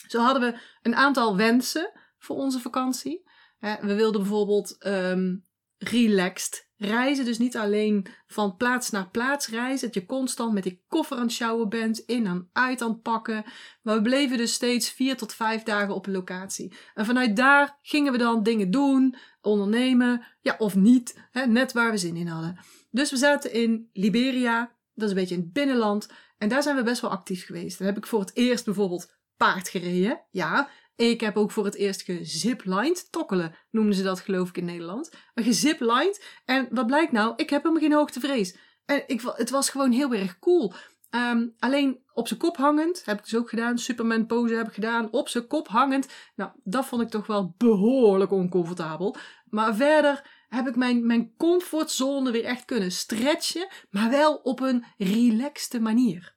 Zo 0.08 0.20
hadden 0.20 0.52
we 0.52 0.58
een 0.82 0.94
aantal 0.94 1.36
wensen 1.36 1.92
voor 2.18 2.36
onze 2.36 2.60
vakantie. 2.60 3.26
We 3.58 3.94
wilden 3.94 4.20
bijvoorbeeld 4.20 4.86
um, 4.86 5.44
relaxed 5.78 6.68
reizen. 6.76 7.24
Dus 7.24 7.38
niet 7.38 7.56
alleen 7.56 8.06
van 8.26 8.56
plaats 8.56 8.90
naar 8.90 9.10
plaats 9.10 9.48
reizen. 9.48 9.86
Dat 9.86 9.94
je 9.94 10.06
constant 10.06 10.52
met 10.52 10.62
die 10.62 10.84
koffer 10.88 11.16
aan 11.16 11.22
het 11.22 11.32
sjouwen 11.32 11.68
bent. 11.68 11.98
In 11.98 12.26
en 12.26 12.48
uit 12.52 12.82
aan 12.82 12.90
het 12.90 13.02
pakken. 13.02 13.44
Maar 13.82 13.96
we 13.96 14.02
bleven 14.02 14.36
dus 14.36 14.52
steeds 14.52 14.90
vier 14.90 15.16
tot 15.16 15.34
vijf 15.34 15.62
dagen 15.62 15.94
op 15.94 16.06
een 16.06 16.12
locatie. 16.12 16.72
En 16.94 17.06
vanuit 17.06 17.36
daar 17.36 17.78
gingen 17.82 18.12
we 18.12 18.18
dan 18.18 18.42
dingen 18.42 18.70
doen. 18.70 19.16
Ondernemen. 19.40 20.26
Ja, 20.40 20.54
of 20.58 20.74
niet. 20.74 21.28
Hè, 21.30 21.46
net 21.46 21.72
waar 21.72 21.90
we 21.90 21.98
zin 21.98 22.16
in 22.16 22.26
hadden. 22.26 22.58
Dus 22.90 23.10
we 23.10 23.16
zaten 23.16 23.52
in 23.52 23.90
Liberia. 23.92 24.76
Dat 24.94 25.04
is 25.04 25.10
een 25.10 25.20
beetje 25.20 25.34
in 25.34 25.40
het 25.40 25.52
binnenland. 25.52 26.08
En 26.38 26.48
daar 26.48 26.62
zijn 26.62 26.76
we 26.76 26.82
best 26.82 27.00
wel 27.00 27.10
actief 27.10 27.46
geweest. 27.46 27.78
Dan 27.78 27.86
heb 27.86 27.96
ik 27.96 28.06
voor 28.06 28.20
het 28.20 28.36
eerst 28.36 28.64
bijvoorbeeld 28.64 29.17
paard 29.38 29.68
gereden. 29.68 30.20
Ja, 30.30 30.68
ik 30.96 31.20
heb 31.20 31.36
ook 31.36 31.50
voor 31.50 31.64
het 31.64 31.74
eerst 31.74 32.02
geziplined. 32.02 33.12
Tokkelen 33.12 33.54
noemen 33.70 33.94
ze 33.94 34.02
dat 34.02 34.20
geloof 34.20 34.48
ik 34.48 34.56
in 34.56 34.64
Nederland. 34.64 35.12
Geziplined. 35.34 36.24
En 36.44 36.68
wat 36.70 36.86
blijkt 36.86 37.12
nou? 37.12 37.32
Ik 37.36 37.50
heb 37.50 37.62
helemaal 37.62 37.82
geen 37.82 37.98
hoogtevrees. 37.98 38.56
En 38.84 39.02
ik, 39.06 39.22
het 39.34 39.50
was 39.50 39.70
gewoon 39.70 39.92
heel 39.92 40.14
erg 40.14 40.38
cool. 40.38 40.72
Um, 41.10 41.54
alleen 41.58 42.02
op 42.12 42.28
zijn 42.28 42.40
kop 42.40 42.56
hangend, 42.56 43.02
heb 43.04 43.18
ik 43.18 43.24
dus 43.24 43.36
ook 43.36 43.48
gedaan. 43.48 43.78
Superman 43.78 44.26
pose 44.26 44.54
heb 44.54 44.66
ik 44.66 44.74
gedaan. 44.74 45.12
Op 45.12 45.28
zijn 45.28 45.46
kop 45.46 45.68
hangend. 45.68 46.08
Nou, 46.36 46.50
dat 46.64 46.86
vond 46.86 47.02
ik 47.02 47.08
toch 47.08 47.26
wel 47.26 47.54
behoorlijk 47.56 48.30
oncomfortabel. 48.30 49.16
Maar 49.44 49.74
verder 49.74 50.30
heb 50.48 50.68
ik 50.68 50.76
mijn, 50.76 51.06
mijn 51.06 51.34
comfortzone 51.36 52.30
weer 52.30 52.44
echt 52.44 52.64
kunnen 52.64 52.92
stretchen, 52.92 53.68
maar 53.90 54.10
wel 54.10 54.34
op 54.34 54.60
een 54.60 54.84
relaxte 54.96 55.80
manier. 55.80 56.36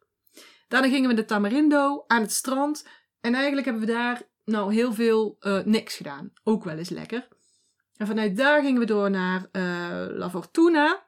Daarna 0.71 0.89
gingen 0.89 1.09
we 1.09 1.15
de 1.15 1.25
Tamarindo 1.25 2.03
aan 2.07 2.21
het 2.21 2.31
strand. 2.31 2.87
En 3.21 3.33
eigenlijk 3.33 3.65
hebben 3.65 3.85
we 3.85 3.93
daar 3.93 4.21
nou 4.45 4.73
heel 4.73 4.93
veel 4.93 5.37
uh, 5.39 5.63
niks 5.63 5.95
gedaan. 5.95 6.31
Ook 6.43 6.63
wel 6.63 6.77
eens 6.77 6.89
lekker. 6.89 7.27
En 7.95 8.07
vanuit 8.07 8.37
daar 8.37 8.61
gingen 8.61 8.79
we 8.79 8.85
door 8.85 9.09
naar 9.09 9.39
uh, 9.51 10.17
La 10.17 10.29
Fortuna. 10.29 11.07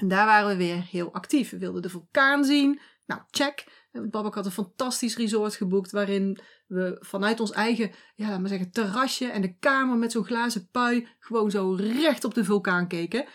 En 0.00 0.08
daar 0.08 0.26
waren 0.26 0.48
we 0.48 0.56
weer 0.56 0.82
heel 0.90 1.12
actief. 1.12 1.50
We 1.50 1.58
wilden 1.58 1.82
de 1.82 1.88
vulkaan 1.88 2.44
zien. 2.44 2.80
Nou, 3.06 3.20
check. 3.30 3.86
Babak 4.10 4.34
had 4.34 4.46
een 4.46 4.52
fantastisch 4.52 5.16
resort 5.16 5.54
geboekt 5.54 5.90
waarin 5.90 6.38
we 6.66 6.96
vanuit 7.00 7.40
ons 7.40 7.52
eigen, 7.52 7.90
ja, 8.14 8.28
laat 8.28 8.40
maar 8.40 8.48
zeggen, 8.48 8.70
terrasje 8.70 9.26
en 9.26 9.42
de 9.42 9.58
kamer 9.58 9.96
met 9.96 10.12
zo'n 10.12 10.24
glazen 10.24 10.68
pui 10.70 11.08
gewoon 11.18 11.50
zo 11.50 11.72
recht 11.72 12.24
op 12.24 12.34
de 12.34 12.44
vulkaan 12.44 12.88
keken. 12.88 13.26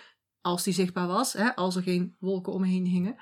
Als 0.41 0.63
die 0.63 0.73
zichtbaar 0.73 1.07
was, 1.07 1.33
hè, 1.33 1.55
als 1.55 1.75
er 1.75 1.83
geen 1.83 2.15
wolken 2.19 2.53
omheen 2.53 2.85
hingen. 2.85 3.15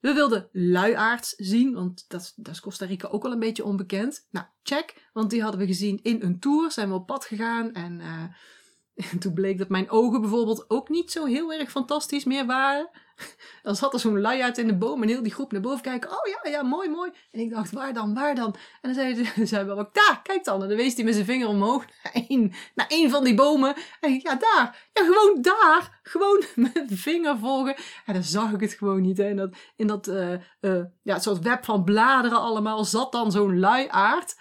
We 0.00 0.12
wilden 0.12 0.48
luiaards 0.52 1.34
zien, 1.36 1.74
want 1.74 2.04
dat, 2.08 2.32
dat 2.36 2.54
is 2.54 2.60
Costa 2.60 2.86
Rica 2.86 3.08
ook 3.08 3.24
al 3.24 3.32
een 3.32 3.38
beetje 3.38 3.64
onbekend. 3.64 4.26
Nou, 4.30 4.46
check, 4.62 5.08
want 5.12 5.30
die 5.30 5.42
hadden 5.42 5.60
we 5.60 5.66
gezien 5.66 6.00
in 6.02 6.22
een 6.22 6.38
tour. 6.38 6.70
Zijn 6.70 6.88
we 6.88 6.94
op 6.94 7.06
pad 7.06 7.24
gegaan 7.24 7.72
en, 7.72 8.00
en 8.00 9.18
toen 9.20 9.34
bleek 9.34 9.58
dat 9.58 9.68
mijn 9.68 9.90
ogen 9.90 10.20
bijvoorbeeld 10.20 10.70
ook 10.70 10.88
niet 10.88 11.12
zo 11.12 11.24
heel 11.24 11.52
erg 11.52 11.70
fantastisch 11.70 12.24
meer 12.24 12.46
waren. 12.46 12.90
Dan 13.62 13.76
zat 13.76 13.92
er 13.92 14.00
zo'n 14.00 14.20
luiaard 14.20 14.58
in 14.58 14.66
de 14.66 14.76
boom 14.76 15.02
en 15.02 15.08
heel 15.08 15.22
die 15.22 15.32
groep 15.32 15.52
naar 15.52 15.60
boven 15.60 15.80
kijken. 15.80 16.10
Oh 16.10 16.26
ja, 16.26 16.50
ja, 16.50 16.62
mooi, 16.62 16.88
mooi. 16.88 17.10
En 17.30 17.40
ik 17.40 17.50
dacht, 17.50 17.72
waar 17.72 17.92
dan, 17.92 18.14
waar 18.14 18.34
dan? 18.34 18.54
En 18.80 18.92
dan 18.92 18.94
zei, 18.94 19.26
ze, 19.46 19.64
wel, 19.66 19.76
daar, 19.92 20.20
kijk 20.22 20.44
dan. 20.44 20.62
En 20.62 20.68
dan 20.68 20.76
wees 20.76 20.94
hij 20.94 21.04
met 21.04 21.14
zijn 21.14 21.26
vinger 21.26 21.48
omhoog 21.48 21.84
naar 22.02 22.24
één, 22.28 22.52
naar 22.74 22.86
één 22.86 23.10
van 23.10 23.24
die 23.24 23.34
bomen. 23.34 23.74
En 24.00 24.12
ja, 24.22 24.34
daar. 24.34 24.88
Ja, 24.92 25.04
gewoon 25.04 25.38
daar. 25.42 26.00
Gewoon 26.02 26.44
met 26.72 26.88
de 26.88 26.96
vinger 26.96 27.38
volgen. 27.38 27.76
En 28.06 28.14
dan 28.14 28.22
zag 28.22 28.52
ik 28.52 28.60
het 28.60 28.72
gewoon 28.72 29.00
niet. 29.00 29.18
Hè. 29.18 29.28
En 29.28 29.36
dat, 29.36 29.56
in 29.76 29.86
dat 29.86 30.08
uh, 30.08 30.32
uh, 30.60 30.84
ja, 31.02 31.18
soort 31.18 31.42
web 31.42 31.64
van 31.64 31.84
bladeren 31.84 32.40
allemaal 32.40 32.84
zat 32.84 33.12
dan 33.12 33.32
zo'n 33.32 33.58
luiaard. 33.58 34.36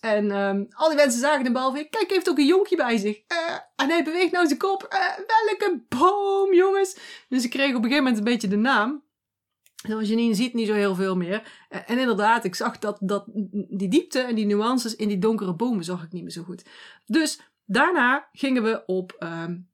En 0.00 0.30
um, 0.30 0.66
al 0.70 0.88
die 0.88 0.96
mensen 0.96 1.20
zagen 1.20 1.44
de 1.44 1.52
bal. 1.52 1.72
Kijk, 1.72 1.90
hij 1.90 2.06
heeft 2.08 2.28
ook 2.28 2.38
een 2.38 2.46
jonkje 2.46 2.76
bij 2.76 2.96
zich. 2.96 3.16
Uh, 3.16 3.54
en 3.76 3.88
hij 3.88 4.04
beweegt 4.04 4.32
nou 4.32 4.46
zijn 4.46 4.58
kop. 4.58 4.88
Uh, 4.92 5.26
welke 5.26 5.84
boom, 5.88 6.54
jongens. 6.54 6.96
Dus 7.28 7.44
ik 7.44 7.50
kreeg 7.50 7.68
op 7.68 7.74
een 7.74 7.82
gegeven 7.82 8.02
moment 8.02 8.18
een 8.18 8.32
beetje 8.32 8.48
de 8.48 8.56
naam. 8.56 9.02
Zoals 9.86 10.08
Janine 10.08 10.34
ziet, 10.34 10.54
niet 10.54 10.66
zo 10.66 10.74
heel 10.74 10.94
veel 10.94 11.16
meer. 11.16 11.66
Uh, 11.70 11.78
en 11.86 11.98
inderdaad, 11.98 12.44
ik 12.44 12.54
zag 12.54 12.78
dat, 12.78 12.98
dat 13.00 13.24
die 13.68 13.88
diepte 13.88 14.20
en 14.20 14.34
die 14.34 14.46
nuances 14.46 14.96
in 14.96 15.08
die 15.08 15.18
donkere 15.18 15.54
bomen 15.54 15.84
zag 15.84 16.02
ik 16.02 16.12
niet 16.12 16.22
meer 16.22 16.32
zo 16.32 16.42
goed. 16.42 16.64
Dus 17.06 17.40
daarna 17.64 18.28
gingen 18.32 18.62
we 18.62 18.82
op 18.86 19.16
um, 19.18 19.70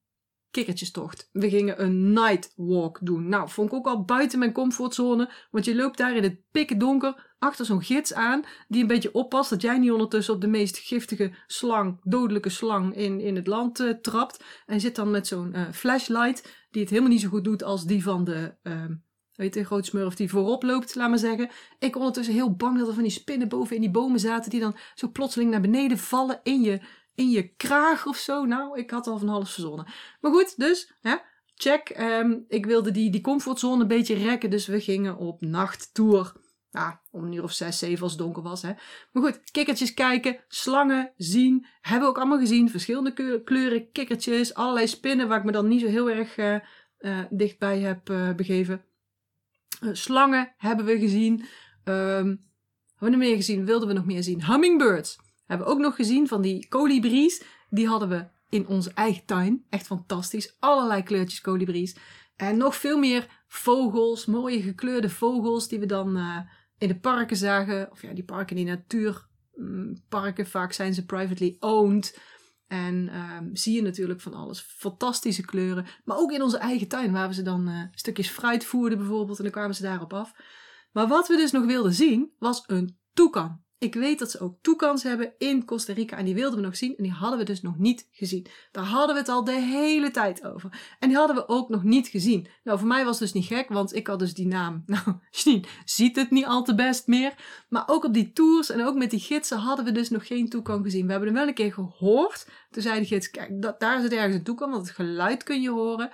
kikkertjestocht. 0.50 1.28
We 1.32 1.48
gingen 1.50 1.82
een 1.82 2.12
night 2.12 2.52
walk 2.56 2.98
doen. 3.02 3.28
Nou, 3.28 3.48
vond 3.48 3.68
ik 3.68 3.74
ook 3.74 3.86
al 3.86 4.04
buiten 4.04 4.38
mijn 4.38 4.52
comfortzone. 4.52 5.30
Want 5.50 5.64
je 5.64 5.74
loopt 5.74 5.98
daar 5.98 6.16
in 6.16 6.22
het 6.22 6.40
pikken 6.50 6.78
donker 6.78 7.34
achter 7.46 7.64
zo'n 7.64 7.82
gids 7.82 8.14
aan. 8.14 8.44
Die 8.68 8.80
een 8.80 8.86
beetje 8.86 9.14
oppast 9.14 9.50
dat 9.50 9.62
jij 9.62 9.78
niet 9.78 9.90
ondertussen 9.90 10.34
op 10.34 10.40
de 10.40 10.46
meest 10.46 10.78
giftige 10.78 11.32
slang, 11.46 12.00
dodelijke 12.02 12.48
slang 12.48 12.96
in, 12.96 13.20
in 13.20 13.36
het 13.36 13.46
land 13.46 13.80
uh, 13.80 13.90
trapt. 13.90 14.44
En 14.66 14.80
zit 14.80 14.96
dan 14.96 15.10
met 15.10 15.26
zo'n 15.26 15.52
uh, 15.54 15.62
flashlight. 15.72 16.66
Die 16.70 16.80
het 16.80 16.90
helemaal 16.90 17.12
niet 17.12 17.20
zo 17.20 17.28
goed 17.28 17.44
doet 17.44 17.62
als 17.62 17.84
die 17.84 18.02
van 18.02 18.24
de... 18.24 18.54
Uh, 18.62 18.84
weet 19.34 19.54
je, 19.54 19.64
groot 19.64 19.86
smurf 19.86 20.14
die 20.14 20.30
voorop 20.30 20.62
loopt, 20.62 20.94
laat 20.94 21.08
maar 21.08 21.18
zeggen. 21.18 21.50
Ik 21.78 21.96
ondertussen 21.96 22.34
heel 22.34 22.54
bang 22.54 22.78
dat 22.78 22.88
er 22.88 22.94
van 22.94 23.02
die 23.02 23.12
spinnen 23.12 23.48
boven 23.48 23.74
in 23.74 23.80
die 23.80 23.90
bomen 23.90 24.20
zaten. 24.20 24.50
Die 24.50 24.60
dan 24.60 24.76
zo 24.94 25.08
plotseling 25.10 25.50
naar 25.50 25.60
beneden 25.60 25.98
vallen 25.98 26.40
in 26.42 26.60
je 26.60 26.80
in 27.14 27.30
je 27.30 27.48
kraag 27.56 28.06
of 28.06 28.16
zo. 28.16 28.44
Nou, 28.44 28.78
ik 28.78 28.90
had 28.90 29.06
al 29.06 29.18
van 29.18 29.28
alles 29.28 29.52
verzonnen. 29.52 29.86
Maar 30.20 30.32
goed, 30.32 30.58
dus, 30.58 30.92
hè, 31.00 31.16
check. 31.54 31.96
Um, 31.98 32.44
ik 32.48 32.66
wilde 32.66 32.90
die, 32.90 33.10
die 33.10 33.20
comfortzone 33.20 33.82
een 33.82 33.88
beetje 33.88 34.14
rekken, 34.14 34.50
dus 34.50 34.66
we 34.66 34.80
gingen 34.80 35.16
op 35.16 35.40
nachttour. 35.40 36.32
Om 37.10 37.24
een 37.24 37.32
uur 37.32 37.42
of 37.42 37.52
zes, 37.52 37.78
zeven 37.78 38.02
als 38.02 38.12
het 38.12 38.20
donker 38.20 38.42
was. 38.42 38.62
Hè. 38.62 38.72
Maar 39.12 39.22
goed, 39.22 39.40
kikkertjes 39.50 39.94
kijken, 39.94 40.38
slangen 40.48 41.12
zien. 41.16 41.66
Hebben 41.80 42.02
we 42.02 42.08
ook 42.08 42.18
allemaal 42.18 42.38
gezien. 42.38 42.70
Verschillende 42.70 43.42
kleuren, 43.44 43.92
kikkertjes, 43.92 44.54
allerlei 44.54 44.86
spinnen 44.86 45.28
waar 45.28 45.38
ik 45.38 45.44
me 45.44 45.52
dan 45.52 45.68
niet 45.68 45.80
zo 45.80 45.86
heel 45.86 46.10
erg 46.10 46.36
uh, 46.36 46.54
uh, 46.98 47.18
dichtbij 47.30 47.80
heb 47.80 48.10
uh, 48.10 48.34
begeven. 48.34 48.84
slangen 49.92 50.54
hebben 50.56 50.84
we 50.84 50.98
gezien. 50.98 51.32
Um, 51.34 51.44
hebben 51.84 52.44
we 52.98 53.08
nog 53.10 53.18
meer 53.18 53.36
gezien? 53.36 53.64
Wilden 53.64 53.88
we 53.88 53.94
nog 53.94 54.06
meer 54.06 54.22
zien? 54.22 54.44
Hummingbirds. 54.44 55.18
Hebben 55.46 55.66
we 55.66 55.72
ook 55.72 55.78
nog 55.78 55.94
gezien 55.94 56.28
van 56.28 56.42
die 56.42 56.68
kolibries. 56.68 57.42
Die 57.70 57.88
hadden 57.88 58.08
we 58.08 58.24
in 58.48 58.66
onze 58.66 58.90
eigen 58.94 59.24
tuin. 59.24 59.64
Echt 59.70 59.86
fantastisch. 59.86 60.56
Allerlei 60.58 61.02
kleurtjes 61.02 61.40
kolibries. 61.40 61.96
En 62.36 62.56
nog 62.56 62.76
veel 62.76 62.98
meer 62.98 63.26
vogels. 63.48 64.26
Mooie 64.26 64.62
gekleurde 64.62 65.10
vogels 65.10 65.68
die 65.68 65.78
we 65.78 65.86
dan 65.86 66.16
in 66.78 66.88
de 66.88 66.98
parken 66.98 67.36
zagen. 67.36 67.90
Of 67.90 68.02
ja, 68.02 68.12
die 68.12 68.24
parken, 68.24 68.56
die 68.56 68.64
natuurparken. 68.64 70.46
Vaak 70.46 70.72
zijn 70.72 70.94
ze 70.94 71.04
privately 71.04 71.56
owned. 71.60 72.20
En 72.66 73.16
um, 73.16 73.56
zie 73.56 73.74
je 73.74 73.82
natuurlijk 73.82 74.20
van 74.20 74.34
alles. 74.34 74.60
Fantastische 74.60 75.44
kleuren. 75.44 75.86
Maar 76.04 76.16
ook 76.16 76.32
in 76.32 76.42
onze 76.42 76.58
eigen 76.58 76.88
tuin, 76.88 77.12
waar 77.12 77.28
we 77.28 77.34
ze 77.34 77.42
dan 77.42 77.68
uh, 77.68 77.82
stukjes 77.90 78.28
fruit 78.28 78.64
voerden 78.64 78.98
bijvoorbeeld. 78.98 79.38
En 79.38 79.44
dan 79.44 79.52
kwamen 79.52 79.74
ze 79.74 79.82
daarop 79.82 80.12
af. 80.12 80.32
Maar 80.92 81.08
wat 81.08 81.28
we 81.28 81.36
dus 81.36 81.50
nog 81.50 81.64
wilden 81.64 81.92
zien, 81.92 82.32
was 82.38 82.64
een 82.66 82.98
toekan. 83.12 83.64
Ik 83.78 83.94
weet 83.94 84.18
dat 84.18 84.30
ze 84.30 84.40
ook 84.40 84.58
toekans 84.60 85.02
hebben 85.02 85.32
in 85.38 85.64
Costa 85.64 85.92
Rica 85.92 86.16
en 86.16 86.24
die 86.24 86.34
wilden 86.34 86.58
we 86.58 86.64
nog 86.64 86.76
zien 86.76 86.96
en 86.96 87.02
die 87.02 87.12
hadden 87.12 87.38
we 87.38 87.44
dus 87.44 87.62
nog 87.62 87.78
niet 87.78 88.08
gezien. 88.10 88.46
Daar 88.72 88.84
hadden 88.84 89.14
we 89.14 89.20
het 89.20 89.30
al 89.30 89.44
de 89.44 89.60
hele 89.60 90.10
tijd 90.10 90.44
over. 90.44 90.96
En 90.98 91.08
die 91.08 91.16
hadden 91.16 91.36
we 91.36 91.48
ook 91.48 91.68
nog 91.68 91.82
niet 91.82 92.08
gezien. 92.08 92.48
Nou, 92.64 92.78
voor 92.78 92.88
mij 92.88 93.04
was 93.04 93.18
het 93.18 93.32
dus 93.32 93.32
niet 93.32 93.58
gek, 93.58 93.68
want 93.68 93.94
ik 93.94 94.06
had 94.06 94.18
dus 94.18 94.34
die 94.34 94.46
naam. 94.46 94.82
Nou, 94.96 95.18
Janine 95.30 95.66
ziet 95.84 96.16
het 96.16 96.30
niet 96.30 96.44
al 96.44 96.64
te 96.64 96.74
best 96.74 97.06
meer. 97.06 97.34
Maar 97.68 97.82
ook 97.86 98.04
op 98.04 98.14
die 98.14 98.32
tours 98.32 98.70
en 98.70 98.84
ook 98.84 98.96
met 98.96 99.10
die 99.10 99.20
gidsen 99.20 99.58
hadden 99.58 99.84
we 99.84 99.92
dus 99.92 100.10
nog 100.10 100.26
geen 100.26 100.48
toekan 100.48 100.82
gezien. 100.82 101.04
We 101.04 101.10
hebben 101.10 101.28
hem 101.28 101.38
wel 101.38 101.48
een 101.48 101.54
keer 101.54 101.72
gehoord. 101.72 102.48
Toen 102.70 102.82
zei 102.82 103.00
de 103.00 103.06
gids, 103.06 103.30
kijk, 103.30 103.62
dat, 103.62 103.80
daar 103.80 104.00
zit 104.00 104.12
ergens 104.12 104.34
een 104.34 104.42
toekan, 104.42 104.70
want 104.70 104.86
het 104.86 104.96
geluid 104.96 105.42
kun 105.42 105.60
je 105.60 105.70
horen. 105.70 106.10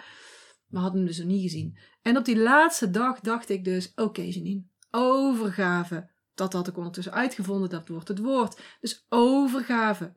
Maar 0.68 0.82
hadden 0.82 1.00
hem 1.00 1.08
dus 1.08 1.18
nog 1.18 1.26
niet 1.26 1.42
gezien. 1.42 1.78
En 2.02 2.16
op 2.16 2.24
die 2.24 2.38
laatste 2.38 2.90
dag 2.90 3.20
dacht 3.20 3.48
ik 3.48 3.64
dus, 3.64 3.90
oké 3.94 4.02
okay, 4.02 4.64
overgave 4.90 6.10
dat 6.34 6.52
had 6.52 6.68
ik 6.68 6.76
ondertussen 6.76 7.12
uitgevonden, 7.12 7.70
dat 7.70 7.88
wordt 7.88 8.08
het 8.08 8.18
woord. 8.18 8.60
Dus 8.80 9.06
overgave. 9.08 10.12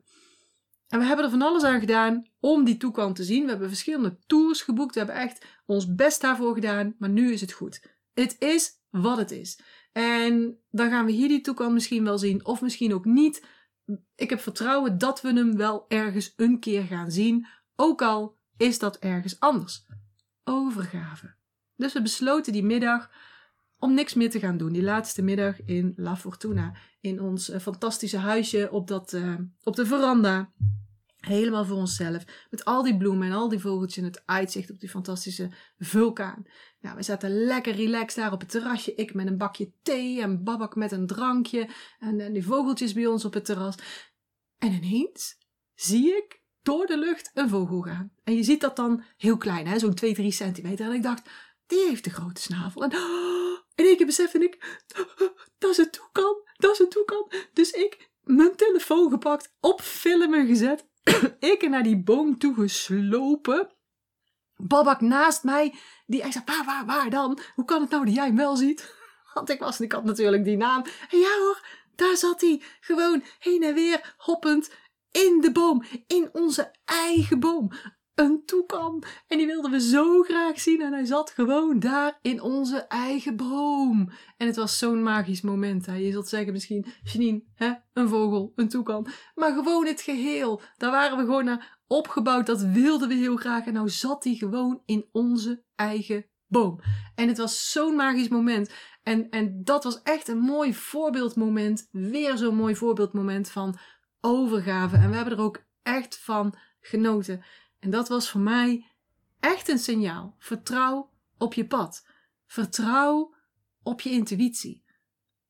En 0.88 0.98
we 0.98 1.04
hebben 1.04 1.24
er 1.24 1.30
van 1.30 1.42
alles 1.42 1.62
aan 1.62 1.80
gedaan 1.80 2.26
om 2.40 2.64
die 2.64 2.76
toekant 2.76 3.16
te 3.16 3.24
zien. 3.24 3.42
We 3.42 3.50
hebben 3.50 3.68
verschillende 3.68 4.18
tours 4.26 4.62
geboekt. 4.62 4.94
We 4.94 4.98
hebben 4.98 5.16
echt 5.16 5.46
ons 5.66 5.94
best 5.94 6.20
daarvoor 6.20 6.54
gedaan. 6.54 6.94
Maar 6.98 7.08
nu 7.08 7.32
is 7.32 7.40
het 7.40 7.52
goed. 7.52 7.96
Het 8.14 8.36
is 8.38 8.80
wat 8.90 9.16
het 9.16 9.30
is. 9.30 9.60
En 9.92 10.58
dan 10.70 10.90
gaan 10.90 11.06
we 11.06 11.12
hier 11.12 11.28
die 11.28 11.40
toekant 11.40 11.72
misschien 11.72 12.04
wel 12.04 12.18
zien. 12.18 12.46
Of 12.46 12.60
misschien 12.60 12.94
ook 12.94 13.04
niet. 13.04 13.46
Ik 14.14 14.30
heb 14.30 14.40
vertrouwen 14.40 14.98
dat 14.98 15.20
we 15.20 15.32
hem 15.32 15.56
wel 15.56 15.84
ergens 15.88 16.32
een 16.36 16.60
keer 16.60 16.82
gaan 16.82 17.10
zien. 17.10 17.46
Ook 17.76 18.02
al 18.02 18.38
is 18.56 18.78
dat 18.78 18.98
ergens 18.98 19.40
anders. 19.40 19.86
Overgave. 20.44 21.34
Dus 21.76 21.92
we 21.92 22.02
besloten 22.02 22.52
die 22.52 22.64
middag 22.64 23.10
om 23.86 23.94
niks 23.94 24.14
meer 24.14 24.30
te 24.30 24.38
gaan 24.38 24.56
doen. 24.56 24.72
Die 24.72 24.82
laatste 24.82 25.22
middag 25.22 25.62
in 25.64 25.92
La 25.96 26.16
Fortuna. 26.16 26.74
In 27.00 27.20
ons 27.20 27.50
uh, 27.50 27.58
fantastische 27.58 28.18
huisje 28.18 28.68
op, 28.70 28.88
dat, 28.88 29.12
uh, 29.12 29.34
op 29.62 29.76
de 29.76 29.86
veranda. 29.86 30.52
Helemaal 31.16 31.64
voor 31.64 31.76
onszelf. 31.76 32.24
Met 32.50 32.64
al 32.64 32.82
die 32.82 32.96
bloemen 32.96 33.28
en 33.28 33.34
al 33.34 33.48
die 33.48 33.58
vogeltjes 33.58 34.04
en 34.04 34.10
het 34.10 34.22
uitzicht 34.24 34.70
op 34.70 34.80
die 34.80 34.88
fantastische 34.88 35.50
vulkaan. 35.78 36.44
Nou, 36.80 36.96
we 36.96 37.02
zaten 37.02 37.44
lekker 37.44 37.74
relaxed 37.74 38.22
daar 38.22 38.32
op 38.32 38.40
het 38.40 38.50
terrasje. 38.50 38.94
Ik 38.94 39.14
met 39.14 39.26
een 39.26 39.38
bakje 39.38 39.72
thee 39.82 40.20
en 40.20 40.44
Babak 40.44 40.74
met 40.76 40.92
een 40.92 41.06
drankje. 41.06 41.68
En, 41.98 42.20
en 42.20 42.32
die 42.32 42.44
vogeltjes 42.44 42.92
bij 42.92 43.06
ons 43.06 43.24
op 43.24 43.34
het 43.34 43.44
terras. 43.44 43.74
En 44.58 44.72
ineens 44.72 45.38
zie 45.74 46.16
ik 46.16 46.40
door 46.62 46.86
de 46.86 46.98
lucht 46.98 47.30
een 47.34 47.48
vogel 47.48 47.80
gaan. 47.80 48.12
En 48.24 48.34
je 48.34 48.42
ziet 48.42 48.60
dat 48.60 48.76
dan 48.76 49.02
heel 49.16 49.36
klein, 49.36 49.80
zo'n 49.80 49.94
2, 49.94 50.14
3 50.14 50.30
centimeter. 50.30 50.86
En 50.86 50.92
ik 50.92 51.02
dacht, 51.02 51.30
die 51.66 51.86
heeft 51.88 52.06
een 52.06 52.12
grote 52.12 52.40
snavel. 52.40 52.82
En 52.82 52.92
oh, 52.92 53.65
in 53.76 53.84
één 53.84 53.96
keer 53.96 54.06
besef 54.06 54.34
ik, 54.34 54.82
dat 55.58 55.70
is 55.70 55.78
een 55.78 55.90
toekan, 55.90 56.42
dat 56.56 56.72
is 56.72 56.78
een 56.78 56.88
toekan. 56.88 57.30
Dus 57.52 57.70
ik 57.70 58.10
mijn 58.22 58.56
telefoon 58.56 59.10
gepakt, 59.10 59.52
op 59.60 59.80
filmen 59.80 60.46
gezet. 60.46 60.86
ik 61.38 61.68
naar 61.68 61.82
die 61.82 62.02
boom 62.02 62.38
toe 62.38 62.54
geslopen. 62.54 63.70
Babak 64.56 65.00
naast 65.00 65.42
mij, 65.44 65.74
die 66.06 66.22
echt 66.22 66.32
zei, 66.32 66.44
waar, 66.44 66.64
waar, 66.64 66.86
waar 66.86 67.10
dan? 67.10 67.38
Hoe 67.54 67.64
kan 67.64 67.80
het 67.80 67.90
nou 67.90 68.04
dat 68.04 68.14
jij 68.14 68.26
hem 68.26 68.36
wel 68.36 68.56
ziet? 68.56 68.94
Want 69.34 69.50
ik 69.50 69.58
was, 69.58 69.80
ik 69.80 69.92
had 69.92 70.04
natuurlijk 70.04 70.44
die 70.44 70.56
naam. 70.56 70.84
En 71.10 71.18
ja 71.18 71.38
hoor, 71.38 71.66
daar 71.94 72.16
zat 72.16 72.40
hij, 72.40 72.62
gewoon 72.80 73.24
heen 73.38 73.62
en 73.62 73.74
weer, 73.74 74.14
hoppend, 74.16 74.70
in 75.10 75.40
de 75.40 75.52
boom, 75.52 75.84
in 76.06 76.28
onze 76.32 76.74
eigen 76.84 77.40
boom 77.40 77.70
een 78.16 78.42
toekan. 78.46 79.02
En 79.26 79.38
die 79.38 79.46
wilden 79.46 79.70
we 79.70 79.80
zo 79.80 80.22
graag 80.22 80.60
zien. 80.60 80.82
En 80.82 80.92
hij 80.92 81.04
zat 81.04 81.30
gewoon 81.30 81.78
daar 81.78 82.18
in 82.22 82.40
onze 82.40 82.78
eigen 82.78 83.36
boom. 83.36 84.10
En 84.36 84.46
het 84.46 84.56
was 84.56 84.78
zo'n 84.78 85.02
magisch 85.02 85.40
moment. 85.40 85.86
Hè. 85.86 85.94
Je 85.94 86.12
zult 86.12 86.28
zeggen 86.28 86.52
misschien, 86.52 86.86
Janine, 87.02 87.42
hè, 87.54 87.72
een 87.92 88.08
vogel, 88.08 88.52
een 88.54 88.68
toekan. 88.68 89.06
Maar 89.34 89.52
gewoon 89.52 89.86
het 89.86 90.00
geheel. 90.00 90.60
Daar 90.76 90.90
waren 90.90 91.18
we 91.18 91.24
gewoon 91.24 91.44
naar 91.44 91.78
opgebouwd. 91.86 92.46
Dat 92.46 92.62
wilden 92.62 93.08
we 93.08 93.14
heel 93.14 93.36
graag. 93.36 93.66
En 93.66 93.72
nou 93.72 93.88
zat 93.88 94.24
hij 94.24 94.34
gewoon 94.34 94.82
in 94.84 95.08
onze 95.12 95.64
eigen 95.74 96.26
boom. 96.46 96.80
En 97.14 97.28
het 97.28 97.38
was 97.38 97.72
zo'n 97.72 97.96
magisch 97.96 98.28
moment. 98.28 98.70
En, 99.02 99.30
en 99.30 99.60
dat 99.64 99.84
was 99.84 100.02
echt 100.02 100.28
een 100.28 100.38
mooi 100.38 100.74
voorbeeldmoment. 100.74 101.88
Weer 101.90 102.36
zo'n 102.36 102.56
mooi 102.56 102.76
voorbeeldmoment 102.76 103.50
van 103.50 103.78
overgave. 104.20 104.96
En 104.96 105.10
we 105.10 105.16
hebben 105.16 105.38
er 105.38 105.44
ook 105.44 105.64
echt 105.82 106.18
van 106.18 106.54
genoten. 106.80 107.44
En 107.86 107.92
dat 107.92 108.08
was 108.08 108.30
voor 108.30 108.40
mij 108.40 108.86
echt 109.40 109.68
een 109.68 109.78
signaal. 109.78 110.34
Vertrouw 110.38 111.10
op 111.38 111.54
je 111.54 111.66
pad. 111.66 112.06
Vertrouw 112.46 113.34
op 113.82 114.00
je 114.00 114.10
intuïtie. 114.10 114.84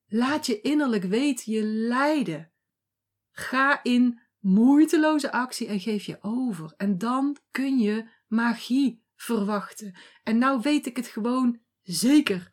Laat 0.07 0.45
je 0.45 0.61
innerlijk 0.61 1.03
weten 1.03 1.53
je 1.53 1.63
leiden. 1.63 2.51
Ga 3.31 3.83
in 3.83 4.19
moeiteloze 4.39 5.31
actie 5.31 5.67
en 5.67 5.79
geef 5.79 6.05
je 6.05 6.17
over. 6.21 6.73
En 6.75 6.97
dan 6.97 7.37
kun 7.51 7.79
je 7.79 8.09
magie 8.27 9.03
verwachten. 9.15 9.95
En 10.23 10.37
nou 10.37 10.61
weet 10.61 10.85
ik 10.85 10.95
het 10.95 11.07
gewoon 11.07 11.59
zeker. 11.81 12.51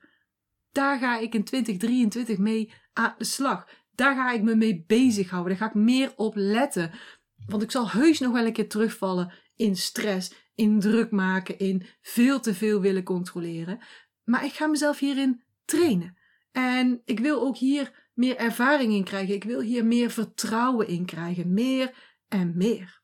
Daar 0.72 0.98
ga 0.98 1.18
ik 1.18 1.34
in 1.34 1.44
2023 1.44 2.38
mee 2.38 2.72
aan 2.92 3.14
de 3.18 3.24
slag. 3.24 3.68
Daar 3.94 4.14
ga 4.14 4.30
ik 4.30 4.42
me 4.42 4.54
mee 4.54 4.84
bezighouden. 4.86 5.58
Daar 5.58 5.68
ga 5.68 5.78
ik 5.78 5.84
meer 5.84 6.12
op 6.16 6.34
letten. 6.36 6.92
Want 7.46 7.62
ik 7.62 7.70
zal 7.70 7.90
heus 7.90 8.18
nog 8.18 8.32
wel 8.32 8.46
een 8.46 8.52
keer 8.52 8.68
terugvallen 8.68 9.32
in 9.56 9.76
stress, 9.76 10.32
in 10.54 10.80
druk 10.80 11.10
maken, 11.10 11.58
in 11.58 11.86
veel 12.02 12.40
te 12.40 12.54
veel 12.54 12.80
willen 12.80 13.02
controleren. 13.02 13.78
Maar 14.24 14.44
ik 14.44 14.52
ga 14.52 14.66
mezelf 14.66 14.98
hierin 14.98 15.42
trainen. 15.64 16.16
En 16.52 17.02
ik 17.04 17.20
wil 17.20 17.40
ook 17.40 17.56
hier 17.56 18.10
meer 18.14 18.36
ervaring 18.36 18.92
in 18.92 19.04
krijgen. 19.04 19.34
Ik 19.34 19.44
wil 19.44 19.60
hier 19.60 19.84
meer 19.84 20.10
vertrouwen 20.10 20.88
in 20.88 21.04
krijgen. 21.04 21.52
Meer 21.52 21.94
en 22.28 22.56
meer. 22.56 23.02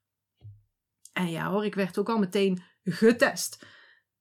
En 1.12 1.30
ja 1.30 1.50
hoor, 1.50 1.64
ik 1.64 1.74
werd 1.74 1.98
ook 1.98 2.08
al 2.08 2.18
meteen 2.18 2.62
getest. 2.84 3.66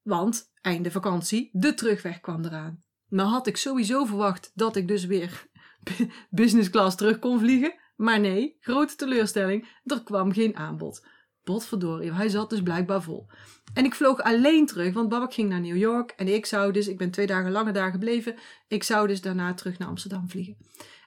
Want 0.02 0.52
einde 0.62 0.92
vakantie, 0.92 1.50
de 1.52 1.74
terugweg 1.74 2.20
kwam 2.20 2.46
eraan. 2.46 2.84
Nou 3.08 3.30
had 3.30 3.48
ik 3.48 3.58
sowieso 3.58 4.06
verwacht 4.06 4.52
dat 4.54 4.76
ik 4.76 4.88
dus 4.88 5.06
weer 5.06 5.48
business 6.30 6.70
class 6.70 6.96
terug 6.96 7.20
kon 7.20 7.40
vliegen. 7.40 7.74
Maar 7.96 8.20
nee, 8.20 8.58
grote 8.60 8.96
teleurstelling, 8.96 9.68
er 9.84 10.04
kwam 10.04 10.32
geen 10.32 10.56
aanbod. 10.56 11.08
Potverdorie, 11.54 12.14
hij 12.14 12.30
zat 12.30 12.50
dus 12.50 12.62
blijkbaar 12.62 13.04
vol. 13.04 13.28
En 13.74 13.86
ik 13.86 13.96
vloog 13.96 14.22
alleen 14.22 14.66
terug, 14.66 14.94
want 14.94 15.10
Babak 15.10 15.34
ging 15.34 15.50
naar 15.50 15.62
New 15.62 15.78
York 15.78 16.12
en 16.12 16.28
ik 16.28 16.46
zou 16.46 16.72
dus, 16.72 16.88
ik 16.88 16.98
ben 16.98 17.12
twee 17.12 17.28
dagen 17.28 17.52
langer 17.52 17.74
daar 17.74 17.92
gebleven, 17.92 18.36
ik 18.68 18.84
zou 18.84 19.08
dus 19.08 19.22
daarna 19.22 19.54
terug 19.54 19.78
naar 19.78 19.88
Amsterdam 19.88 20.30
vliegen. 20.30 20.58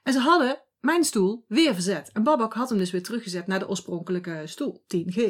En 0.02 0.12
ze 0.12 0.18
hadden 0.18 0.62
mijn 0.80 1.04
stoel 1.04 1.44
weer 1.48 1.74
verzet. 1.74 2.10
En 2.12 2.22
Babak 2.22 2.54
had 2.54 2.68
hem 2.68 2.78
dus 2.78 2.90
weer 2.90 3.02
teruggezet 3.02 3.46
naar 3.46 3.58
de 3.58 3.68
oorspronkelijke 3.68 4.42
stoel, 4.44 4.84
10G. 4.96 5.20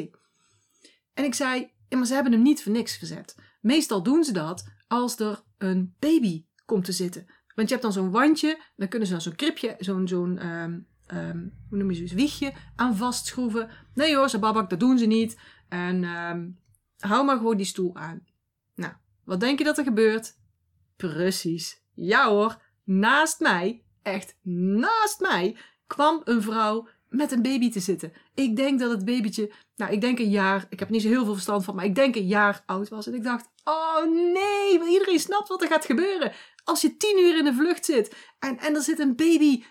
En 1.13 1.23
ik 1.23 1.33
zei, 1.33 1.71
ja, 1.89 1.97
maar 1.97 2.07
ze 2.07 2.13
hebben 2.13 2.31
hem 2.31 2.41
niet 2.41 2.63
voor 2.63 2.71
niks 2.71 2.97
verzet. 2.97 3.35
Meestal 3.61 4.03
doen 4.03 4.23
ze 4.23 4.31
dat 4.31 4.63
als 4.87 5.19
er 5.19 5.43
een 5.57 5.95
baby 5.99 6.45
komt 6.65 6.85
te 6.85 6.91
zitten. 6.91 7.25
Want 7.55 7.67
je 7.67 7.73
hebt 7.73 7.85
dan 7.85 8.03
zo'n 8.03 8.11
wandje, 8.11 8.63
dan 8.75 8.87
kunnen 8.87 9.07
ze 9.07 9.13
dan 9.13 9.23
zo'n 9.23 9.35
kripje, 9.35 9.75
zo'n, 9.79 10.07
zo'n 10.07 10.47
um, 10.47 10.87
um, 11.17 11.53
hoe 11.69 11.77
noem 11.77 11.91
je 11.91 12.07
zo'n 12.07 12.17
wiegje 12.17 12.53
aan 12.75 12.95
vastschroeven. 12.95 13.69
Nee 13.93 14.15
hoor, 14.15 14.29
ze 14.29 14.39
babak, 14.39 14.69
dat 14.69 14.79
doen 14.79 14.97
ze 14.97 15.05
niet. 15.05 15.39
En 15.69 16.03
um, 16.03 16.59
hou 16.97 17.25
maar 17.25 17.37
gewoon 17.37 17.57
die 17.57 17.65
stoel 17.65 17.95
aan. 17.95 18.25
Nou, 18.75 18.93
wat 19.23 19.39
denk 19.39 19.57
je 19.57 19.65
dat 19.65 19.77
er 19.77 19.83
gebeurt? 19.83 20.35
Precies. 20.95 21.81
Ja 21.93 22.29
hoor, 22.29 22.61
naast 22.83 23.39
mij, 23.39 23.83
echt 24.01 24.37
naast 24.41 25.19
mij, 25.19 25.57
kwam 25.87 26.21
een 26.23 26.41
vrouw 26.41 26.87
met 27.09 27.31
een 27.31 27.41
baby 27.41 27.71
te 27.71 27.79
zitten. 27.79 28.13
Ik 28.33 28.55
denk 28.55 28.79
dat 28.79 28.91
het 28.91 29.05
babytje, 29.05 29.53
nou 29.75 29.91
ik 29.91 30.01
denk 30.01 30.19
een 30.19 30.29
jaar, 30.29 30.65
ik 30.69 30.79
heb 30.79 30.89
niet 30.89 31.01
zo 31.01 31.07
heel 31.07 31.23
veel 31.23 31.33
verstand 31.33 31.63
van, 31.63 31.75
maar 31.75 31.85
ik 31.85 31.95
denk 31.95 32.15
een 32.15 32.27
jaar 32.27 32.63
oud 32.65 32.89
was. 32.89 33.07
En 33.07 33.13
ik 33.13 33.23
dacht, 33.23 33.49
oh 33.63 34.03
nee, 34.33 34.89
iedereen 34.89 35.19
snapt 35.19 35.47
wat 35.47 35.61
er 35.61 35.67
gaat 35.67 35.85
gebeuren. 35.85 36.31
Als 36.63 36.81
je 36.81 36.97
tien 36.97 37.19
uur 37.19 37.37
in 37.37 37.43
de 37.43 37.53
vlucht 37.53 37.85
zit 37.85 38.15
en, 38.39 38.57
en 38.57 38.75
er 38.75 38.81
zit 38.81 38.99
een 38.99 39.15
baby 39.15 39.63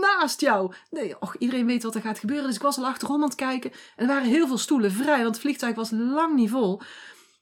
naast 0.00 0.40
jou. 0.40 0.74
Nee, 0.90 1.20
och, 1.20 1.36
iedereen 1.38 1.66
weet 1.66 1.82
wat 1.82 1.94
er 1.94 2.00
gaat 2.00 2.18
gebeuren. 2.18 2.46
Dus 2.46 2.56
ik 2.56 2.62
was 2.62 2.78
al 2.78 2.86
achterom 2.86 3.22
aan 3.22 3.28
het 3.28 3.34
kijken. 3.34 3.70
En 3.70 3.78
er 3.96 4.06
waren 4.06 4.28
heel 4.28 4.46
veel 4.46 4.58
stoelen 4.58 4.92
vrij, 4.92 5.22
want 5.22 5.34
het 5.34 5.40
vliegtuig 5.40 5.74
was 5.74 5.90
lang 5.90 6.34
niet 6.34 6.50
vol. 6.50 6.80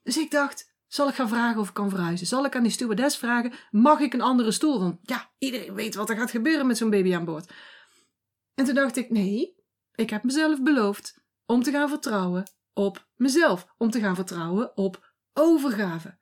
Dus 0.03 0.17
ik 0.17 0.31
dacht, 0.31 0.75
zal 0.87 1.09
ik 1.09 1.15
gaan 1.15 1.29
vragen 1.29 1.61
of 1.61 1.69
ik 1.69 1.75
kan 1.75 1.91
verhuizen? 1.91 2.27
Zal 2.27 2.45
ik 2.45 2.57
aan 2.57 2.63
die 2.63 2.73
stewardess 2.73 3.17
vragen, 3.17 3.53
mag 3.71 4.01
ik 4.01 4.15
een 4.15 4.21
andere 4.21 4.51
stoel? 4.51 4.81
Want 4.81 4.99
ja, 5.03 5.31
iedereen 5.39 5.75
weet 5.75 5.95
wat 5.95 6.11
er 6.11 6.17
gaat 6.17 6.31
gebeuren 6.31 6.67
met 6.67 6.77
zo'n 6.77 6.91
baby 6.91 7.15
aan 7.15 7.25
boord. 7.25 7.53
En 8.55 8.65
toen 8.65 8.75
dacht 8.75 8.97
ik, 8.97 9.11
nee, 9.11 9.57
ik 9.95 10.11
heb 10.11 10.23
mezelf 10.23 10.63
beloofd 10.63 11.19
om 11.47 11.63
te 11.63 11.71
gaan 11.71 11.89
vertrouwen 11.89 12.45
op 12.73 13.09
mezelf. 13.15 13.75
Om 13.79 13.91
te 13.91 14.01
gaan 14.01 14.15
vertrouwen 14.15 14.77
op 14.77 15.13
overgave. 15.33 16.19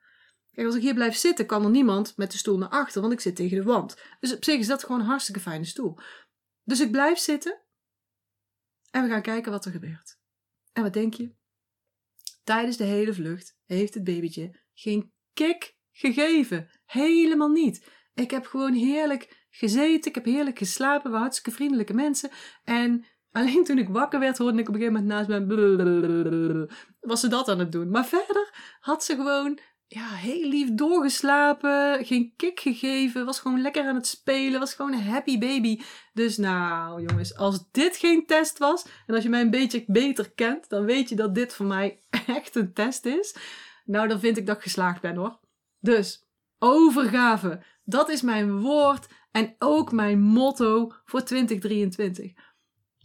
Kijk, 0.55 0.67
als 0.67 0.75
ik 0.75 0.81
hier 0.81 0.93
blijf 0.93 1.15
zitten, 1.15 1.45
kan 1.45 1.63
er 1.63 1.69
niemand 1.69 2.17
met 2.17 2.31
de 2.31 2.37
stoel 2.37 2.57
naar 2.57 2.69
achter, 2.69 3.01
want 3.01 3.13
ik 3.13 3.19
zit 3.19 3.35
tegen 3.35 3.57
de 3.57 3.63
wand. 3.63 3.97
Dus 4.19 4.35
op 4.35 4.43
zich 4.43 4.59
is 4.59 4.67
dat 4.67 4.83
gewoon 4.83 4.99
een 4.99 5.07
hartstikke 5.07 5.39
fijne 5.39 5.65
stoel. 5.65 5.97
Dus 6.63 6.79
ik 6.79 6.91
blijf 6.91 7.17
zitten 7.17 7.61
en 8.91 9.03
we 9.03 9.09
gaan 9.09 9.21
kijken 9.21 9.51
wat 9.51 9.65
er 9.65 9.71
gebeurt. 9.71 10.17
En 10.73 10.83
wat 10.83 10.93
denk 10.93 11.13
je? 11.13 11.35
Tijdens 12.43 12.77
de 12.77 12.83
hele 12.83 13.13
vlucht 13.13 13.57
heeft 13.65 13.93
het 13.93 14.03
babytje 14.03 14.59
geen 14.73 15.13
kick 15.33 15.77
gegeven. 15.91 16.69
Helemaal 16.85 17.49
niet. 17.49 17.89
Ik 18.13 18.31
heb 18.31 18.45
gewoon 18.45 18.73
heerlijk 18.73 19.45
gezeten. 19.49 20.09
Ik 20.09 20.15
heb 20.15 20.25
heerlijk 20.25 20.57
geslapen. 20.57 21.11
We 21.11 21.17
hartstikke 21.17 21.51
vriendelijke 21.51 21.93
mensen. 21.93 22.29
En 22.63 23.05
alleen 23.31 23.63
toen 23.63 23.77
ik 23.77 23.89
wakker 23.89 24.19
werd, 24.19 24.37
hoorde 24.37 24.59
ik 24.59 24.67
op 24.67 24.73
een 24.73 24.81
gegeven 24.81 25.03
moment 25.03 25.27
naast 25.27 25.47
me. 25.47 26.67
Was 27.09 27.19
ze 27.19 27.27
dat 27.27 27.47
aan 27.47 27.59
het 27.59 27.71
doen. 27.71 27.89
Maar 27.89 28.05
verder 28.05 28.77
had 28.79 29.03
ze 29.03 29.15
gewoon 29.15 29.59
ja, 29.87 30.07
heel 30.07 30.47
lief 30.47 30.69
doorgeslapen, 30.71 32.05
geen 32.05 32.33
kick 32.35 32.59
gegeven, 32.59 33.25
was 33.25 33.39
gewoon 33.39 33.61
lekker 33.61 33.87
aan 33.87 33.95
het 33.95 34.07
spelen, 34.07 34.59
was 34.59 34.73
gewoon 34.73 34.93
een 34.93 35.03
happy 35.03 35.37
baby. 35.37 35.81
Dus 36.13 36.37
nou 36.37 37.05
jongens, 37.05 37.35
als 37.37 37.71
dit 37.71 37.97
geen 37.97 38.25
test 38.25 38.57
was, 38.57 38.85
en 39.07 39.15
als 39.15 39.23
je 39.23 39.29
mij 39.29 39.41
een 39.41 39.49
beetje 39.49 39.83
beter 39.87 40.31
kent, 40.31 40.69
dan 40.69 40.85
weet 40.85 41.09
je 41.09 41.15
dat 41.15 41.35
dit 41.35 41.53
voor 41.53 41.65
mij 41.65 41.99
echt 42.27 42.55
een 42.55 42.73
test 42.73 43.05
is. 43.05 43.35
Nou, 43.85 44.07
dan 44.07 44.19
vind 44.19 44.37
ik 44.37 44.45
dat 44.45 44.55
ik 44.55 44.61
geslaagd 44.61 45.01
ben 45.01 45.15
hoor. 45.15 45.39
Dus, 45.79 46.25
overgave, 46.59 47.63
dat 47.83 48.09
is 48.09 48.21
mijn 48.21 48.59
woord 48.59 49.07
en 49.31 49.55
ook 49.59 49.91
mijn 49.91 50.21
motto 50.21 50.91
voor 51.05 51.23
2023. 51.23 52.31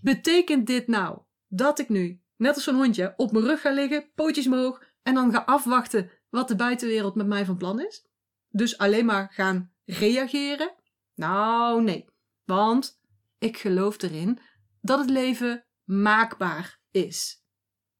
Betekent 0.00 0.66
dit 0.66 0.86
nou 0.86 1.18
dat 1.48 1.78
ik 1.78 1.88
nu, 1.88 2.20
net 2.36 2.54
als 2.54 2.64
zo'n 2.64 2.74
hondje, 2.74 3.14
op 3.16 3.32
mijn 3.32 3.44
rug 3.44 3.60
ga 3.60 3.70
liggen, 3.70 4.10
pootjes 4.14 4.46
omhoog, 4.46 4.82
en 5.02 5.14
dan 5.14 5.32
ga 5.32 5.38
afwachten 5.38 6.10
wat 6.30 6.48
de 6.48 6.56
buitenwereld 6.56 7.14
met 7.14 7.26
mij 7.26 7.44
van 7.44 7.56
plan 7.56 7.80
is? 7.80 8.06
Dus 8.48 8.78
alleen 8.78 9.04
maar 9.04 9.28
gaan 9.32 9.72
reageren? 9.84 10.74
Nou, 11.14 11.82
nee. 11.82 12.04
Want 12.44 13.00
ik 13.38 13.56
geloof 13.56 14.02
erin 14.02 14.38
dat 14.80 14.98
het 14.98 15.10
leven 15.10 15.64
maakbaar 15.84 16.80
is. 16.90 17.44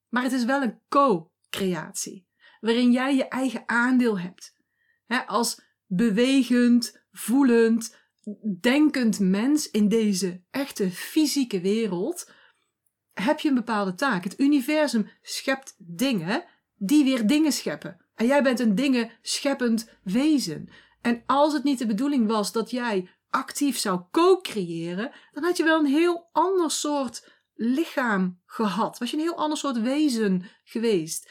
Maar 0.09 0.23
het 0.23 0.33
is 0.33 0.45
wel 0.45 0.63
een 0.63 0.81
co-creatie, 0.89 2.27
waarin 2.61 2.93
jij 2.93 3.17
je 3.17 3.29
eigen 3.29 3.63
aandeel 3.67 4.19
hebt. 4.19 4.59
als 5.27 5.63
bewegend, 5.87 7.03
voelend, 7.13 7.97
denkend 8.61 9.19
mens 9.19 9.71
in 9.71 9.89
deze 9.89 10.43
echte 10.51 10.91
fysieke 10.91 11.61
wereld 11.61 12.31
heb 13.13 13.41
je 13.41 13.49
een 13.49 13.55
bepaalde 13.55 13.95
taak. 13.95 14.25
Het 14.25 14.41
universum 14.41 15.11
schept 15.23 15.75
dingen 15.79 16.45
die 16.77 17.05
weer 17.05 17.27
dingen 17.27 17.53
scheppen. 17.53 18.05
En 18.21 18.27
jij 18.27 18.43
bent 18.43 18.61
een 18.61 18.75
dingen 18.75 19.11
scheppend 19.23 19.89
wezen. 20.03 20.69
En 21.01 21.23
als 21.27 21.53
het 21.53 21.65
niet 21.65 21.79
de 21.79 21.87
bedoeling 21.87 22.27
was 22.27 22.53
dat 22.53 22.71
jij 22.71 23.11
actief 23.31 23.79
zou 23.79 24.01
co-creëren, 24.11 25.11
dan 25.33 25.45
had 25.45 25.57
je 25.57 25.65
wel 25.65 25.79
een 25.79 25.87
heel 25.87 26.29
ander 26.33 26.71
soort 26.71 27.31
lichaam 27.55 28.41
gehad. 28.47 28.99
Was 28.99 29.11
je 29.11 29.17
een 29.17 29.23
heel 29.23 29.37
ander 29.37 29.59
soort 29.59 29.81
wezen 29.81 30.45
geweest. 30.65 31.31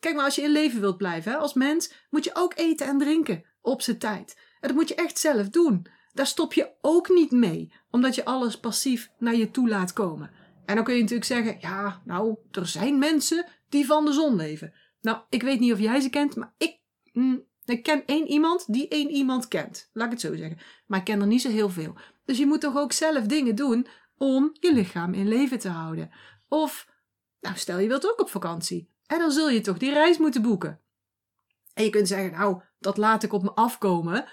Kijk 0.00 0.14
maar, 0.14 0.24
als 0.24 0.34
je 0.34 0.42
in 0.42 0.50
leven 0.50 0.80
wilt 0.80 0.96
blijven 0.96 1.32
hè, 1.32 1.38
als 1.38 1.54
mens, 1.54 1.92
moet 2.10 2.24
je 2.24 2.34
ook 2.34 2.52
eten 2.56 2.86
en 2.86 2.98
drinken 2.98 3.44
op 3.60 3.82
zijn 3.82 3.98
tijd. 3.98 4.36
En 4.60 4.68
dat 4.68 4.76
moet 4.76 4.88
je 4.88 4.94
echt 4.94 5.18
zelf 5.18 5.48
doen. 5.48 5.86
Daar 6.12 6.26
stop 6.26 6.52
je 6.52 6.72
ook 6.80 7.08
niet 7.08 7.30
mee, 7.30 7.72
omdat 7.90 8.14
je 8.14 8.24
alles 8.24 8.60
passief 8.60 9.10
naar 9.18 9.34
je 9.34 9.50
toe 9.50 9.68
laat 9.68 9.92
komen. 9.92 10.30
En 10.66 10.74
dan 10.74 10.84
kun 10.84 10.94
je 10.94 11.00
natuurlijk 11.00 11.28
zeggen: 11.28 11.56
ja, 11.60 12.02
nou, 12.04 12.36
er 12.50 12.66
zijn 12.66 12.98
mensen 12.98 13.46
die 13.68 13.86
van 13.86 14.04
de 14.04 14.12
zon 14.12 14.36
leven. 14.36 14.74
Nou, 15.06 15.18
ik 15.28 15.42
weet 15.42 15.60
niet 15.60 15.72
of 15.72 15.78
jij 15.78 16.00
ze 16.00 16.10
kent, 16.10 16.36
maar 16.36 16.54
ik, 16.58 16.78
mm, 17.12 17.44
ik 17.64 17.82
ken 17.82 18.02
één 18.06 18.26
iemand 18.26 18.72
die 18.72 18.88
één 18.88 19.10
iemand 19.10 19.48
kent. 19.48 19.90
Laat 19.92 20.06
ik 20.06 20.12
het 20.12 20.20
zo 20.20 20.36
zeggen. 20.36 20.58
Maar 20.86 20.98
ik 20.98 21.04
ken 21.04 21.20
er 21.20 21.26
niet 21.26 21.42
zo 21.42 21.50
heel 21.50 21.68
veel. 21.68 21.94
Dus 22.24 22.38
je 22.38 22.46
moet 22.46 22.60
toch 22.60 22.76
ook 22.76 22.92
zelf 22.92 23.24
dingen 23.24 23.54
doen 23.54 23.86
om 24.16 24.56
je 24.60 24.72
lichaam 24.72 25.14
in 25.14 25.28
leven 25.28 25.58
te 25.58 25.68
houden. 25.68 26.10
Of, 26.48 26.88
nou, 27.40 27.56
stel 27.56 27.78
je 27.78 27.88
wilt 27.88 28.10
ook 28.10 28.20
op 28.20 28.28
vakantie. 28.28 28.90
En 29.06 29.18
dan 29.18 29.30
zul 29.30 29.50
je 29.50 29.60
toch 29.60 29.78
die 29.78 29.92
reis 29.92 30.18
moeten 30.18 30.42
boeken. 30.42 30.80
En 31.74 31.84
je 31.84 31.90
kunt 31.90 32.08
zeggen, 32.08 32.32
nou, 32.32 32.62
dat 32.78 32.96
laat 32.96 33.22
ik 33.22 33.32
op 33.32 33.42
me 33.42 33.52
afkomen. 33.52 34.24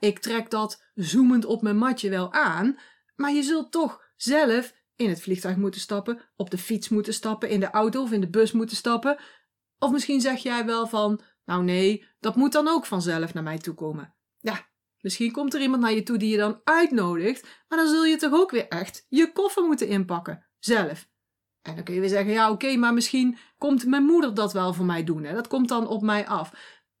Ik 0.00 0.18
trek 0.18 0.50
dat 0.50 0.84
zoemend 0.94 1.44
op 1.44 1.62
mijn 1.62 1.76
matje 1.76 2.10
wel 2.10 2.32
aan. 2.32 2.78
Maar 3.16 3.32
je 3.32 3.42
zult 3.42 3.72
toch 3.72 4.04
zelf 4.16 4.74
in 4.96 5.08
het 5.08 5.22
vliegtuig 5.22 5.56
moeten 5.56 5.80
stappen, 5.80 6.20
op 6.36 6.50
de 6.50 6.58
fiets 6.58 6.88
moeten 6.88 7.14
stappen, 7.14 7.48
in 7.48 7.60
de 7.60 7.70
auto 7.70 8.02
of 8.02 8.12
in 8.12 8.20
de 8.20 8.30
bus 8.30 8.52
moeten 8.52 8.76
stappen. 8.76 9.18
Of 9.80 9.90
misschien 9.90 10.20
zeg 10.20 10.42
jij 10.42 10.64
wel 10.64 10.86
van, 10.86 11.20
nou 11.44 11.64
nee, 11.64 12.06
dat 12.20 12.36
moet 12.36 12.52
dan 12.52 12.68
ook 12.68 12.86
vanzelf 12.86 13.34
naar 13.34 13.42
mij 13.42 13.58
toe 13.58 13.74
komen. 13.74 14.14
Ja, 14.38 14.68
misschien 15.00 15.32
komt 15.32 15.54
er 15.54 15.60
iemand 15.60 15.82
naar 15.82 15.92
je 15.92 16.02
toe 16.02 16.18
die 16.18 16.30
je 16.30 16.36
dan 16.36 16.60
uitnodigt, 16.64 17.42
maar 17.68 17.78
dan 17.78 17.88
zul 17.88 18.04
je 18.04 18.16
toch 18.16 18.32
ook 18.32 18.50
weer 18.50 18.68
echt 18.68 19.06
je 19.08 19.32
koffer 19.32 19.64
moeten 19.64 19.88
inpakken, 19.88 20.46
zelf. 20.58 21.08
En 21.62 21.74
dan 21.74 21.84
kun 21.84 21.94
je 21.94 22.00
weer 22.00 22.08
zeggen, 22.08 22.32
ja 22.32 22.50
oké, 22.50 22.76
maar 22.76 22.94
misschien 22.94 23.38
komt 23.58 23.86
mijn 23.86 24.04
moeder 24.04 24.34
dat 24.34 24.52
wel 24.52 24.74
voor 24.74 24.84
mij 24.84 25.04
doen. 25.04 25.24
Hè? 25.24 25.34
Dat 25.34 25.48
komt 25.48 25.68
dan 25.68 25.86
op 25.86 26.02
mij 26.02 26.26
af. 26.26 26.52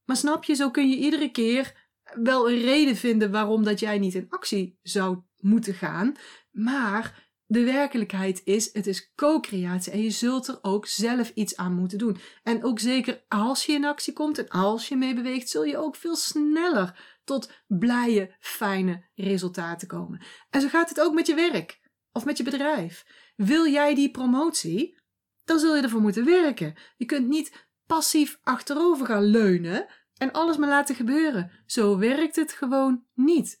Maar 0.04 0.16
snap 0.16 0.44
je, 0.44 0.54
zo 0.54 0.70
kun 0.70 0.90
je 0.90 0.96
iedere 0.96 1.30
keer 1.30 1.90
wel 2.14 2.50
een 2.50 2.60
reden 2.60 2.96
vinden 2.96 3.30
waarom 3.30 3.64
dat 3.64 3.80
jij 3.80 3.98
niet 3.98 4.14
in 4.14 4.26
actie 4.28 4.78
zou 4.82 5.22
moeten 5.36 5.74
gaan. 5.74 6.14
Maar 6.50 7.29
de 7.50 7.64
werkelijkheid 7.64 8.40
is, 8.44 8.72
het 8.72 8.86
is 8.86 9.12
co-creatie 9.14 9.92
en 9.92 10.02
je 10.02 10.10
zult 10.10 10.48
er 10.48 10.58
ook 10.62 10.86
zelf 10.86 11.32
iets 11.34 11.56
aan 11.56 11.74
moeten 11.74 11.98
doen. 11.98 12.16
En 12.42 12.64
ook 12.64 12.78
zeker 12.78 13.24
als 13.28 13.66
je 13.66 13.72
in 13.72 13.84
actie 13.84 14.12
komt 14.12 14.38
en 14.38 14.48
als 14.48 14.88
je 14.88 14.96
mee 14.96 15.14
beweegt, 15.14 15.48
zul 15.48 15.64
je 15.64 15.76
ook 15.76 15.96
veel 15.96 16.16
sneller 16.16 17.18
tot 17.24 17.52
blije, 17.66 18.36
fijne 18.40 19.04
resultaten 19.14 19.88
komen. 19.88 20.22
En 20.50 20.60
zo 20.60 20.68
gaat 20.68 20.88
het 20.88 21.00
ook 21.00 21.14
met 21.14 21.26
je 21.26 21.34
werk 21.34 21.80
of 22.12 22.24
met 22.24 22.36
je 22.36 22.42
bedrijf. 22.42 23.06
Wil 23.36 23.66
jij 23.66 23.94
die 23.94 24.10
promotie? 24.10 24.98
Dan 25.44 25.58
zul 25.58 25.76
je 25.76 25.82
ervoor 25.82 26.00
moeten 26.00 26.24
werken. 26.24 26.74
Je 26.96 27.04
kunt 27.04 27.28
niet 27.28 27.66
passief 27.86 28.38
achterover 28.42 29.06
gaan 29.06 29.24
leunen 29.24 29.86
en 30.14 30.32
alles 30.32 30.56
maar 30.56 30.68
laten 30.68 30.94
gebeuren. 30.94 31.50
Zo 31.66 31.98
werkt 31.98 32.36
het 32.36 32.52
gewoon 32.52 33.04
niet. 33.14 33.60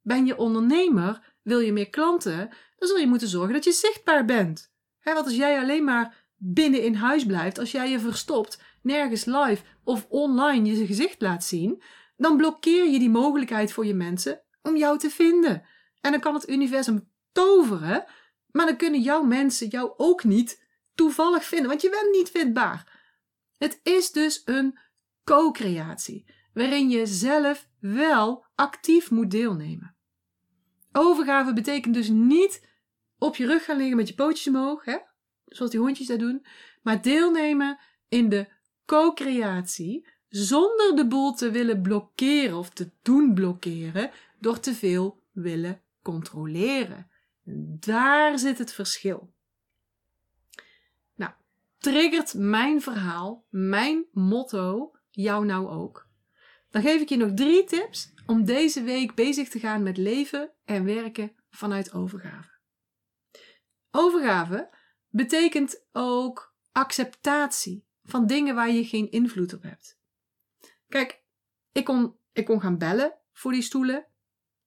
Ben 0.00 0.26
je 0.26 0.36
ondernemer, 0.36 1.36
wil 1.48 1.60
je 1.60 1.72
meer 1.72 1.88
klanten, 1.88 2.50
dan 2.76 2.88
zul 2.88 2.96
je 2.98 3.06
moeten 3.06 3.28
zorgen 3.28 3.52
dat 3.52 3.64
je 3.64 3.72
zichtbaar 3.72 4.24
bent. 4.24 4.72
He, 4.98 5.12
want 5.12 5.26
als 5.26 5.36
jij 5.36 5.58
alleen 5.58 5.84
maar 5.84 6.26
binnen 6.36 6.82
in 6.82 6.94
huis 6.94 7.26
blijft, 7.26 7.58
als 7.58 7.70
jij 7.70 7.90
je 7.90 8.00
verstopt, 8.00 8.62
nergens 8.82 9.24
live 9.24 9.62
of 9.84 10.06
online 10.08 10.76
je 10.76 10.86
gezicht 10.86 11.20
laat 11.20 11.44
zien, 11.44 11.82
dan 12.16 12.36
blokkeer 12.36 12.90
je 12.90 12.98
die 12.98 13.10
mogelijkheid 13.10 13.72
voor 13.72 13.86
je 13.86 13.94
mensen 13.94 14.42
om 14.62 14.76
jou 14.76 14.98
te 14.98 15.10
vinden. 15.10 15.62
En 16.00 16.10
dan 16.10 16.20
kan 16.20 16.34
het 16.34 16.48
universum 16.48 17.10
toveren, 17.32 18.04
maar 18.50 18.66
dan 18.66 18.76
kunnen 18.76 19.00
jouw 19.00 19.22
mensen 19.22 19.68
jou 19.68 19.92
ook 19.96 20.24
niet 20.24 20.66
toevallig 20.94 21.44
vinden, 21.44 21.68
want 21.68 21.82
je 21.82 21.90
bent 21.90 22.10
niet 22.10 22.30
vindbaar. 22.30 23.00
Het 23.58 23.80
is 23.82 24.10
dus 24.10 24.42
een 24.44 24.78
co-creatie, 25.24 26.24
waarin 26.52 26.90
je 26.90 27.06
zelf 27.06 27.68
wel 27.80 28.46
actief 28.54 29.10
moet 29.10 29.30
deelnemen. 29.30 29.97
Overgave 30.98 31.52
betekent 31.52 31.94
dus 31.94 32.08
niet 32.08 32.68
op 33.18 33.36
je 33.36 33.46
rug 33.46 33.64
gaan 33.64 33.76
liggen 33.76 33.96
met 33.96 34.08
je 34.08 34.14
pootjes 34.14 34.48
omhoog, 34.48 34.84
hè? 34.84 34.98
zoals 35.44 35.70
die 35.70 35.80
hondjes 35.80 36.06
dat 36.06 36.18
doen, 36.18 36.46
maar 36.82 37.02
deelnemen 37.02 37.78
in 38.08 38.28
de 38.28 38.48
co-creatie 38.86 40.06
zonder 40.28 40.96
de 40.96 41.06
boel 41.06 41.32
te 41.32 41.50
willen 41.50 41.82
blokkeren 41.82 42.56
of 42.56 42.70
te 42.70 42.90
doen 43.02 43.34
blokkeren 43.34 44.10
door 44.38 44.60
te 44.60 44.74
veel 44.74 45.22
willen 45.32 45.80
controleren. 46.02 47.10
Daar 47.80 48.38
zit 48.38 48.58
het 48.58 48.72
verschil. 48.72 49.32
Nou, 51.14 51.32
triggert 51.78 52.34
mijn 52.34 52.82
verhaal, 52.82 53.44
mijn 53.50 54.04
motto 54.12 54.92
jou 55.10 55.46
nou 55.46 55.68
ook? 55.68 56.06
Dan 56.70 56.82
geef 56.82 57.00
ik 57.00 57.08
je 57.08 57.16
nog 57.16 57.30
drie 57.34 57.64
tips 57.64 58.12
om 58.28 58.44
deze 58.44 58.82
week 58.82 59.14
bezig 59.14 59.48
te 59.48 59.58
gaan 59.58 59.82
met 59.82 59.96
leven 59.96 60.52
en 60.64 60.84
werken 60.84 61.32
vanuit 61.50 61.92
overgave. 61.92 62.50
Overgave 63.90 64.70
betekent 65.08 65.86
ook 65.92 66.54
acceptatie 66.72 67.86
van 68.02 68.26
dingen 68.26 68.54
waar 68.54 68.70
je 68.70 68.84
geen 68.84 69.10
invloed 69.10 69.52
op 69.52 69.62
hebt. 69.62 69.98
Kijk, 70.88 71.22
ik 71.72 71.84
kon, 71.84 72.16
ik 72.32 72.44
kon 72.44 72.60
gaan 72.60 72.78
bellen 72.78 73.18
voor 73.32 73.52
die 73.52 73.62
stoelen. 73.62 74.06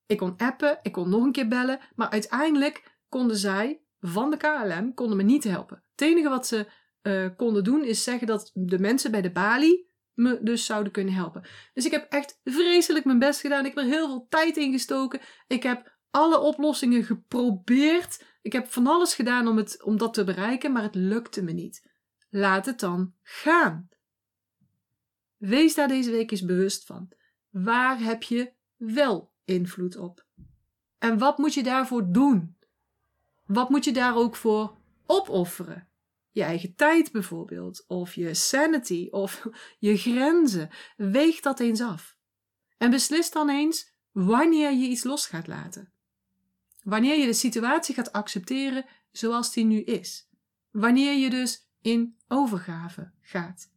Ik 0.06 0.17
kon 0.17 0.38
appen, 0.38 0.80
ik 0.82 0.91
kon 0.91 1.10
nog 1.10 1.24
een 1.24 1.32
keer 1.32 1.47
bellen. 1.47 1.80
Maar 1.95 2.10
uiteindelijk 2.10 2.97
konden 3.10 3.38
zij 3.38 3.82
van 4.00 4.30
de 4.30 4.38
KLM 4.38 4.93
konden 4.93 5.17
me 5.17 5.24
niet 5.24 5.43
helpen. 5.43 5.84
Het 5.91 6.02
enige 6.02 6.30
wat 6.30 6.47
ze 6.47 6.71
uh, 7.02 7.30
konden 7.36 7.63
doen 7.63 7.84
is 7.84 8.04
zeggen 8.04 8.28
dat 8.28 8.52
de 8.54 8.80
mensen 8.80 9.12
bij 9.12 9.21
de 9.21 9.32
balie 9.32 9.90
me 10.13 10.39
dus 10.41 10.65
zouden 10.65 10.91
kunnen 10.91 11.13
helpen. 11.13 11.43
Dus 11.74 11.86
ik 11.86 11.91
heb 11.91 12.12
echt 12.12 12.39
vreselijk 12.43 13.06
mijn 13.06 13.19
best 13.19 13.39
gedaan. 13.39 13.65
Ik 13.65 13.76
heb 13.76 13.84
er 13.84 13.91
heel 13.91 14.08
veel 14.08 14.26
tijd 14.30 14.58
in 14.58 14.71
gestoken. 14.71 15.19
Ik 15.47 15.63
heb 15.63 15.97
alle 16.12 16.39
oplossingen 16.39 17.04
geprobeerd. 17.04 18.26
Ik 18.41 18.54
heb 18.54 18.67
van 18.67 18.88
alles 18.88 19.15
gedaan 19.15 19.47
om, 19.47 19.58
het, 19.58 19.84
om 19.84 19.97
dat 19.97 20.13
te 20.13 20.24
bereiken, 20.24 20.71
maar 20.71 20.84
het 20.84 20.95
lukte 20.95 21.43
me 21.43 21.52
niet. 21.52 21.89
Laat 22.30 22.65
het 22.65 22.80
dan 22.80 23.13
gaan. 23.21 23.89
Wees 25.38 25.76
daar 25.76 25.88
deze 25.88 26.12
week 26.12 26.32
eens 26.32 26.45
bewust 26.45 26.86
van. 26.86 27.12
Waar 27.50 28.00
heb 28.00 28.24
je 28.24 28.54
wel 28.76 29.34
invloed 29.45 29.97
op? 29.97 30.26
En 30.97 31.17
wat 31.17 31.38
moet 31.38 31.54
je 31.54 31.63
daarvoor 31.63 32.12
doen? 32.12 32.58
Wat 33.45 33.69
moet 33.69 33.84
je 33.84 33.93
daar 33.93 34.15
ook 34.15 34.36
voor 34.36 34.78
opofferen? 35.06 35.90
Je 36.32 36.44
eigen 36.44 36.76
tijd 36.76 37.12
bijvoorbeeld, 37.12 37.84
of 37.88 38.13
je 38.13 38.34
sanity, 38.34 39.08
of 39.10 39.48
je 39.80 39.98
grenzen. 39.98 40.70
Weeg 40.98 41.39
dat 41.39 41.60
eens 41.60 41.82
af. 41.82 42.17
En 42.78 42.89
beslis 42.89 43.32
dan 43.32 43.50
eens 43.50 43.94
wanneer 44.12 44.72
je 44.72 44.88
iets 44.88 45.04
los 45.04 45.26
gaat 45.26 45.48
laten. 45.48 45.91
Wanneer 46.84 47.20
je 47.20 47.26
de 47.26 47.34
situatie 47.34 47.96
gaat 47.96 48.12
accepteren 48.12 48.86
zoals 49.12 49.54
die 49.54 49.65
nu 49.65 49.82
is. 49.82 50.30
Wanneer 50.72 51.13
je 51.13 51.30
dus 51.30 51.70
in 51.82 52.17
overgave 52.28 53.12
gaat. 53.22 53.70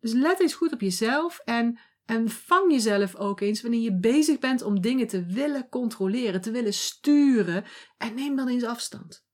Dus 0.00 0.12
let 0.12 0.40
eens 0.40 0.54
goed 0.54 0.72
op 0.72 0.80
jezelf 0.80 1.38
en, 1.38 1.78
en 2.04 2.28
vang 2.28 2.72
jezelf 2.72 3.14
ook 3.16 3.40
eens 3.40 3.62
wanneer 3.62 3.80
je 3.80 3.98
bezig 3.98 4.38
bent 4.38 4.62
om 4.62 4.80
dingen 4.80 5.06
te 5.06 5.24
willen 5.24 5.68
controleren, 5.68 6.40
te 6.40 6.50
willen 6.50 6.74
sturen. 6.74 7.64
En 7.96 8.14
neem 8.14 8.36
dan 8.36 8.48
eens 8.48 8.64
afstand. 8.64 9.24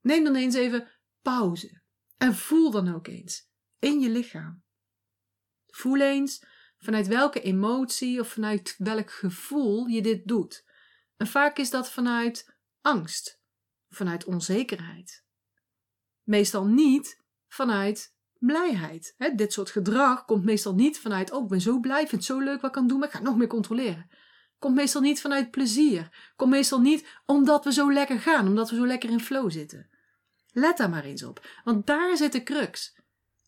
Neem 0.00 0.24
dan 0.24 0.34
eens 0.34 0.54
even 0.54 0.88
pauze. 1.28 1.82
En 2.16 2.34
voel 2.34 2.70
dan 2.70 2.94
ook 2.94 3.06
eens 3.06 3.48
in 3.78 4.00
je 4.00 4.08
lichaam. 4.08 4.62
Voel 5.66 6.00
eens 6.00 6.44
vanuit 6.78 7.06
welke 7.06 7.40
emotie 7.40 8.20
of 8.20 8.28
vanuit 8.28 8.74
welk 8.78 9.10
gevoel 9.10 9.86
je 9.86 10.02
dit 10.02 10.26
doet. 10.26 10.64
En 11.16 11.26
vaak 11.26 11.58
is 11.58 11.70
dat 11.70 11.90
vanuit 11.90 12.56
angst, 12.80 13.40
vanuit 13.88 14.24
onzekerheid. 14.24 15.24
Meestal 16.22 16.66
niet 16.66 17.22
vanuit 17.48 18.14
blijheid. 18.38 19.14
dit 19.36 19.52
soort 19.52 19.70
gedrag 19.70 20.24
komt 20.24 20.44
meestal 20.44 20.74
niet 20.74 20.98
vanuit, 20.98 21.32
oh, 21.32 21.42
ik 21.42 21.48
ben 21.48 21.60
zo 21.60 21.80
blij, 21.80 22.00
vind 22.00 22.10
het 22.10 22.24
zo 22.24 22.38
leuk 22.38 22.60
wat 22.60 22.70
ik 22.70 22.76
kan 22.76 22.86
doen, 22.86 22.98
maar 22.98 23.08
ik 23.08 23.14
ga 23.14 23.20
nog 23.20 23.36
meer 23.36 23.46
controleren. 23.46 24.10
Komt 24.58 24.74
meestal 24.74 25.00
niet 25.00 25.20
vanuit 25.20 25.50
plezier. 25.50 26.32
Komt 26.36 26.50
meestal 26.50 26.80
niet 26.80 27.06
omdat 27.26 27.64
we 27.64 27.72
zo 27.72 27.92
lekker 27.92 28.20
gaan, 28.20 28.46
omdat 28.46 28.70
we 28.70 28.76
zo 28.76 28.86
lekker 28.86 29.10
in 29.10 29.20
flow 29.20 29.50
zitten. 29.50 29.97
Let 30.52 30.76
daar 30.76 30.90
maar 30.90 31.04
eens 31.04 31.22
op, 31.22 31.46
want 31.64 31.86
daar 31.86 32.16
zit 32.16 32.32
de 32.32 32.42
crux. 32.42 32.96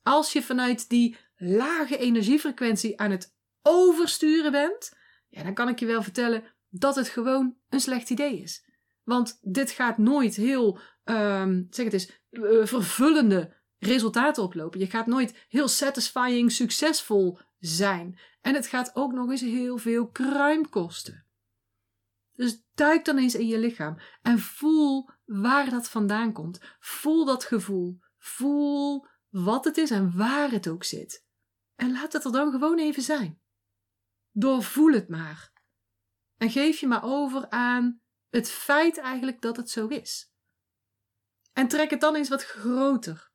Als 0.03 0.33
je 0.33 0.43
vanuit 0.43 0.89
die 0.89 1.17
lage 1.37 1.97
energiefrequentie 1.97 3.01
aan 3.01 3.11
het 3.11 3.35
oversturen 3.63 4.53
bent, 4.53 4.93
ja, 5.29 5.43
dan 5.43 5.55
kan 5.55 5.69
ik 5.69 5.79
je 5.79 5.87
wel 5.87 6.03
vertellen 6.03 6.45
dat 6.69 6.97
het 6.97 7.09
gewoon 7.09 7.57
een 7.69 7.81
slecht 7.81 8.11
idee 8.11 8.41
is. 8.41 8.65
Want 9.05 9.39
dit 9.43 9.71
gaat 9.71 9.99
nooit 9.99 10.35
heel, 10.35 10.79
um, 11.05 11.67
zeg 11.71 11.85
het 11.85 11.95
eens, 11.95 12.23
uh, 12.31 12.67
vervullende 12.67 13.57
resultaten 13.79 14.43
oplopen. 14.43 14.81
Je 14.81 14.87
gaat 14.87 15.07
nooit 15.07 15.47
heel 15.49 15.69
satisfying, 15.69 16.53
succesvol 16.53 17.39
zijn. 17.59 18.19
En 18.41 18.55
het 18.55 18.67
gaat 18.67 18.91
ook 18.95 19.13
nog 19.13 19.31
eens 19.31 19.41
heel 19.41 19.79
veel 19.79 20.09
kruim 20.09 20.69
kosten. 20.69 21.25
Dus 22.41 22.63
duik 22.75 23.05
dan 23.05 23.19
eens 23.19 23.35
in 23.35 23.47
je 23.47 23.59
lichaam 23.59 23.99
en 24.23 24.39
voel 24.39 25.09
waar 25.25 25.71
dat 25.71 25.89
vandaan 25.89 26.33
komt. 26.33 26.61
Voel 26.79 27.25
dat 27.25 27.45
gevoel. 27.45 28.01
Voel 28.19 29.07
wat 29.29 29.65
het 29.65 29.77
is 29.77 29.91
en 29.91 30.17
waar 30.17 30.51
het 30.51 30.69
ook 30.69 30.85
zit. 30.85 31.27
En 31.75 31.93
laat 31.93 32.13
het 32.13 32.25
er 32.25 32.33
dan 32.33 32.51
gewoon 32.51 32.79
even 32.79 33.03
zijn. 33.03 33.41
Doorvoel 34.31 34.93
het 34.93 35.09
maar. 35.09 35.53
En 36.37 36.51
geef 36.51 36.79
je 36.79 36.87
maar 36.87 37.03
over 37.05 37.51
aan 37.51 38.01
het 38.29 38.51
feit 38.51 38.99
eigenlijk 38.99 39.41
dat 39.41 39.57
het 39.57 39.71
zo 39.71 39.87
is. 39.87 40.33
En 41.53 41.69
trek 41.69 41.91
het 41.91 42.01
dan 42.01 42.15
eens 42.15 42.29
wat 42.29 42.45
groter. 42.45 43.31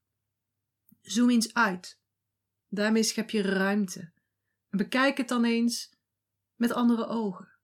Zoom 1.01 1.29
eens 1.29 1.53
uit. 1.53 1.99
Daarmee 2.67 3.03
schep 3.03 3.29
je 3.29 3.41
ruimte. 3.41 3.99
En 4.69 4.77
bekijk 4.77 5.17
het 5.17 5.27
dan 5.27 5.43
eens 5.43 5.93
met 6.55 6.71
andere 6.71 7.07
ogen, 7.07 7.54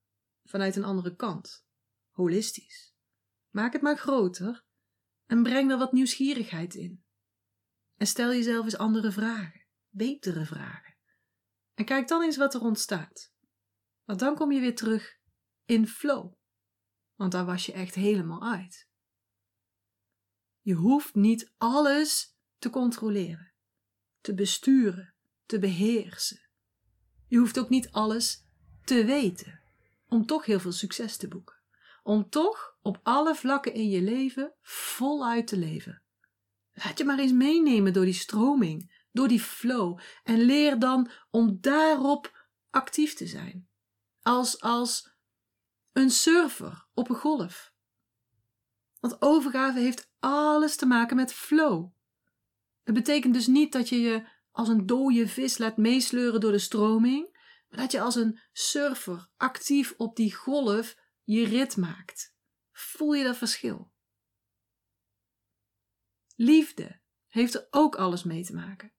vanuit 0.52 0.76
een 0.76 0.84
andere 0.84 1.16
kant, 1.16 1.66
holistisch. 2.10 2.94
Maak 3.50 3.72
het 3.72 3.82
maar 3.82 3.96
groter 3.96 4.64
en 5.26 5.42
breng 5.42 5.70
er 5.70 5.78
wat 5.78 5.92
nieuwsgierigheid 5.92 6.74
in. 6.74 7.04
En 7.96 8.06
stel 8.06 8.32
jezelf 8.32 8.64
eens 8.64 8.76
andere 8.76 9.12
vragen, 9.12 9.66
betere 9.88 10.46
vragen. 10.46 10.96
En 11.74 11.84
kijk 11.84 12.08
dan 12.08 12.22
eens 12.22 12.36
wat 12.36 12.54
er 12.54 12.60
ontstaat. 12.60 13.32
Want 14.04 14.18
dan 14.18 14.34
kom 14.34 14.52
je 14.52 14.60
weer 14.60 14.74
terug 14.74 15.18
in 15.64 15.86
flow. 15.86 16.34
Want 17.14 17.32
daar 17.32 17.44
was 17.44 17.66
je 17.66 17.72
echt 17.72 17.94
helemaal 17.94 18.52
uit. 18.52 18.88
Je 20.60 20.74
hoeft 20.74 21.14
niet 21.14 21.52
alles 21.56 22.36
te 22.58 22.70
controleren, 22.70 23.52
te 24.20 24.34
besturen, 24.34 25.14
te 25.46 25.58
beheersen. 25.58 26.48
Je 27.26 27.38
hoeft 27.38 27.58
ook 27.58 27.68
niet 27.68 27.90
alles 27.90 28.46
te 28.84 29.04
weten 29.04 29.61
om 30.12 30.26
toch 30.26 30.44
heel 30.44 30.60
veel 30.60 30.72
succes 30.72 31.16
te 31.16 31.28
boeken. 31.28 31.56
Om 32.02 32.28
toch 32.28 32.76
op 32.82 33.00
alle 33.02 33.34
vlakken 33.34 33.74
in 33.74 33.88
je 33.88 34.02
leven 34.02 34.52
voluit 34.60 35.46
te 35.46 35.56
leven. 35.56 36.02
Laat 36.72 36.98
je 36.98 37.04
maar 37.04 37.18
eens 37.18 37.32
meenemen 37.32 37.92
door 37.92 38.04
die 38.04 38.14
stroming, 38.14 39.04
door 39.12 39.28
die 39.28 39.40
flow 39.40 39.98
en 40.22 40.40
leer 40.40 40.78
dan 40.78 41.10
om 41.30 41.58
daarop 41.60 42.48
actief 42.70 43.14
te 43.14 43.26
zijn. 43.26 43.68
Als, 44.22 44.60
als 44.60 45.14
een 45.92 46.10
surfer 46.10 46.86
op 46.94 47.08
een 47.08 47.16
golf. 47.16 47.72
Want 49.00 49.22
overgave 49.22 49.78
heeft 49.78 50.10
alles 50.18 50.76
te 50.76 50.86
maken 50.86 51.16
met 51.16 51.32
flow. 51.32 51.90
Het 52.82 52.94
betekent 52.94 53.34
dus 53.34 53.46
niet 53.46 53.72
dat 53.72 53.88
je 53.88 54.00
je 54.00 54.24
als 54.50 54.68
een 54.68 54.86
dode 54.86 55.28
vis 55.28 55.58
laat 55.58 55.76
meesleuren 55.76 56.40
door 56.40 56.52
de 56.52 56.58
stroming, 56.58 57.31
maar 57.72 57.80
dat 57.80 57.92
je 57.92 58.00
als 58.00 58.14
een 58.14 58.40
surfer 58.52 59.28
actief 59.36 59.94
op 59.96 60.16
die 60.16 60.34
golf 60.34 60.96
je 61.22 61.44
rit 61.44 61.76
maakt. 61.76 62.34
Voel 62.72 63.12
je 63.12 63.24
dat 63.24 63.36
verschil? 63.36 63.92
Liefde 66.34 67.00
heeft 67.28 67.54
er 67.54 67.66
ook 67.70 67.94
alles 67.94 68.22
mee 68.22 68.44
te 68.44 68.54
maken. 68.54 68.92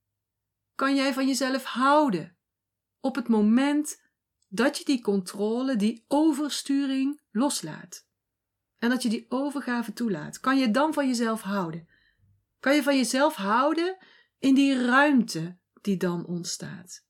Kan 0.75 0.95
jij 0.95 1.13
van 1.13 1.27
jezelf 1.27 1.63
houden 1.63 2.37
op 2.99 3.15
het 3.15 3.27
moment 3.27 4.01
dat 4.47 4.77
je 4.77 4.85
die 4.85 5.01
controle, 5.01 5.75
die 5.75 6.05
oversturing 6.07 7.21
loslaat? 7.31 8.07
En 8.75 8.89
dat 8.89 9.03
je 9.03 9.09
die 9.09 9.25
overgave 9.29 9.93
toelaat. 9.93 10.39
Kan 10.39 10.57
je 10.57 10.71
dan 10.71 10.93
van 10.93 11.07
jezelf 11.07 11.41
houden? 11.41 11.87
Kan 12.59 12.75
je 12.75 12.83
van 12.83 12.95
jezelf 12.95 13.35
houden 13.35 13.97
in 14.39 14.55
die 14.55 14.85
ruimte 14.85 15.57
die 15.81 15.97
dan 15.97 16.25
ontstaat? 16.25 17.05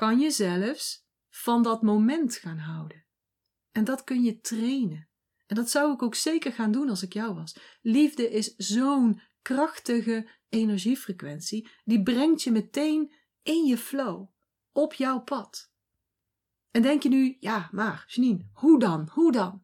Kan 0.00 0.20
je 0.20 0.30
zelfs 0.30 1.06
van 1.28 1.62
dat 1.62 1.82
moment 1.82 2.36
gaan 2.36 2.58
houden? 2.58 3.04
En 3.70 3.84
dat 3.84 4.04
kun 4.04 4.22
je 4.22 4.40
trainen. 4.40 5.08
En 5.46 5.56
dat 5.56 5.70
zou 5.70 5.92
ik 5.92 6.02
ook 6.02 6.14
zeker 6.14 6.52
gaan 6.52 6.72
doen 6.72 6.88
als 6.88 7.02
ik 7.02 7.12
jou 7.12 7.34
was. 7.34 7.56
Liefde 7.80 8.30
is 8.30 8.54
zo'n 8.56 9.20
krachtige 9.42 10.28
energiefrequentie, 10.48 11.68
die 11.84 12.02
brengt 12.02 12.42
je 12.42 12.50
meteen 12.50 13.12
in 13.42 13.64
je 13.64 13.78
flow, 13.78 14.28
op 14.72 14.94
jouw 14.94 15.20
pad. 15.20 15.72
En 16.70 16.82
denk 16.82 17.02
je 17.02 17.08
nu, 17.08 17.36
ja, 17.40 17.68
maar 17.72 18.04
Janine, 18.06 18.48
hoe 18.52 18.78
dan? 18.78 19.08
Hoe 19.12 19.32
dan? 19.32 19.62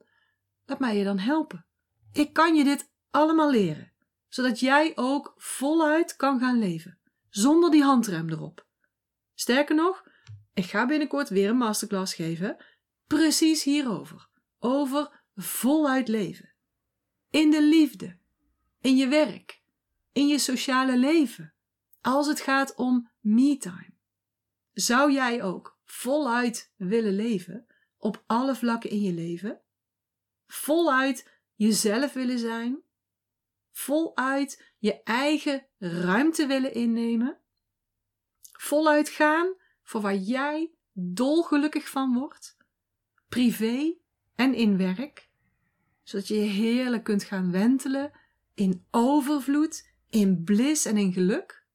Laat 0.64 0.78
mij 0.78 0.96
je 0.96 1.04
dan 1.04 1.18
helpen. 1.18 1.66
Ik 2.12 2.32
kan 2.32 2.54
je 2.54 2.64
dit 2.64 2.90
allemaal 3.10 3.50
leren, 3.50 3.92
zodat 4.28 4.60
jij 4.60 4.92
ook 4.94 5.34
voluit 5.36 6.16
kan 6.16 6.38
gaan 6.38 6.58
leven, 6.58 6.98
zonder 7.28 7.70
die 7.70 7.82
handrem 7.82 8.30
erop. 8.30 8.66
Sterker 9.34 9.74
nog, 9.74 10.05
ik 10.56 10.64
ga 10.64 10.86
binnenkort 10.86 11.28
weer 11.28 11.48
een 11.48 11.56
masterclass 11.56 12.14
geven, 12.14 12.56
precies 13.06 13.62
hierover. 13.62 14.28
Over 14.58 15.22
voluit 15.34 16.08
leven. 16.08 16.54
In 17.30 17.50
de 17.50 17.62
liefde, 17.62 18.18
in 18.80 18.96
je 18.96 19.08
werk, 19.08 19.62
in 20.12 20.26
je 20.26 20.38
sociale 20.38 20.98
leven, 20.98 21.54
als 22.00 22.26
het 22.26 22.40
gaat 22.40 22.74
om 22.74 23.10
me-time. 23.20 23.94
Zou 24.72 25.12
jij 25.12 25.42
ook 25.42 25.78
voluit 25.84 26.72
willen 26.76 27.14
leven 27.14 27.66
op 27.96 28.24
alle 28.26 28.54
vlakken 28.54 28.90
in 28.90 29.00
je 29.00 29.12
leven? 29.12 29.60
voluit 30.46 31.30
jezelf 31.54 32.12
willen 32.12 32.38
zijn, 32.38 32.82
voluit 33.72 34.72
je 34.78 35.02
eigen 35.02 35.66
ruimte 35.78 36.46
willen 36.46 36.74
innemen, 36.74 37.40
voluit 38.52 39.08
gaan 39.08 39.54
voor 39.86 40.00
waar 40.00 40.16
jij 40.16 40.70
dolgelukkig 40.92 41.88
van 41.88 42.14
wordt, 42.14 42.56
privé 43.28 43.94
en 44.34 44.54
in 44.54 44.76
werk, 44.76 45.28
zodat 46.02 46.28
je 46.28 46.34
heerlijk 46.34 47.04
kunt 47.04 47.24
gaan 47.24 47.50
wentelen 47.50 48.10
in 48.54 48.86
overvloed, 48.90 49.90
in 50.10 50.42
bliss 50.44 50.84
en 50.84 50.96
in 50.96 51.12
geluk. 51.12 51.66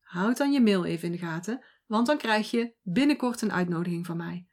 Houd 0.00 0.36
dan 0.36 0.52
je 0.52 0.60
mail 0.60 0.84
even 0.84 1.06
in 1.06 1.12
de 1.12 1.18
gaten, 1.18 1.64
want 1.86 2.06
dan 2.06 2.18
krijg 2.18 2.50
je 2.50 2.74
binnenkort 2.82 3.42
een 3.42 3.52
uitnodiging 3.52 4.06
van 4.06 4.16
mij. 4.16 4.46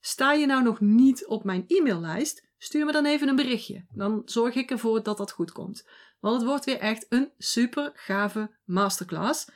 Sta 0.00 0.32
je 0.32 0.46
nou 0.46 0.62
nog 0.62 0.80
niet 0.80 1.26
op 1.26 1.44
mijn 1.44 1.64
e-maillijst? 1.66 2.50
Stuur 2.58 2.84
me 2.84 2.92
dan 2.92 3.06
even 3.06 3.28
een 3.28 3.36
berichtje. 3.36 3.86
Dan 3.90 4.22
zorg 4.24 4.54
ik 4.54 4.70
ervoor 4.70 5.02
dat 5.02 5.16
dat 5.16 5.32
goed 5.32 5.52
komt. 5.52 5.88
Want 6.20 6.36
het 6.36 6.44
wordt 6.44 6.64
weer 6.64 6.78
echt 6.78 7.06
een 7.08 7.32
super 7.38 7.92
gave 7.94 8.56
masterclass. 8.64 9.50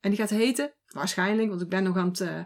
En 0.00 0.10
die 0.10 0.18
gaat 0.18 0.30
heten, 0.30 0.74
waarschijnlijk, 0.92 1.48
want 1.48 1.60
ik 1.60 1.68
ben 1.68 1.82
nog 1.82 1.96
aan 1.96 2.08
het, 2.08 2.20
uh, 2.20 2.44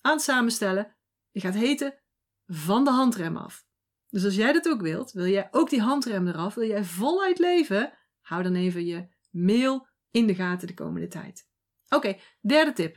aan 0.00 0.12
het 0.12 0.22
samenstellen. 0.22 0.96
Die 1.32 1.42
gaat 1.42 1.54
heten 1.54 1.98
Van 2.46 2.84
de 2.84 2.90
handrem 2.90 3.36
af. 3.36 3.66
Dus 4.08 4.24
als 4.24 4.34
jij 4.34 4.52
dat 4.52 4.68
ook 4.68 4.80
wilt, 4.80 5.12
wil 5.12 5.26
jij 5.26 5.48
ook 5.50 5.70
die 5.70 5.80
handrem 5.80 6.28
eraf, 6.28 6.54
wil 6.54 6.66
jij 6.66 6.84
voluit 6.84 7.38
leven, 7.38 7.92
hou 8.20 8.42
dan 8.42 8.54
even 8.54 8.86
je 8.86 9.08
mail 9.30 9.86
in 10.10 10.26
de 10.26 10.34
gaten 10.34 10.66
de 10.66 10.74
komende 10.74 11.08
tijd. 11.08 11.48
Oké, 11.88 12.16
derde 12.40 12.72
tip. 12.72 12.96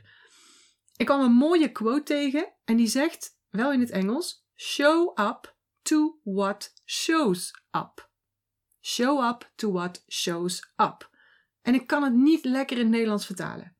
Ik 0.96 1.06
kwam 1.06 1.20
een 1.20 1.32
mooie 1.32 1.72
quote 1.72 2.02
tegen 2.02 2.54
en 2.64 2.76
die 2.76 2.86
zegt 2.86 3.38
wel 3.48 3.72
in 3.72 3.80
het 3.80 3.90
Engels: 3.90 4.46
Show 4.54 5.20
up 5.20 5.56
to 5.82 6.20
what 6.22 6.72
shows 6.84 7.62
up. 7.70 8.10
Show 8.80 9.24
up 9.24 9.52
to 9.54 9.72
what 9.72 10.04
shows 10.08 10.72
up. 10.76 11.10
En 11.62 11.74
ik 11.74 11.86
kan 11.86 12.02
het 12.02 12.14
niet 12.14 12.44
lekker 12.44 12.76
in 12.76 12.82
het 12.82 12.92
Nederlands 12.92 13.26
vertalen. 13.26 13.76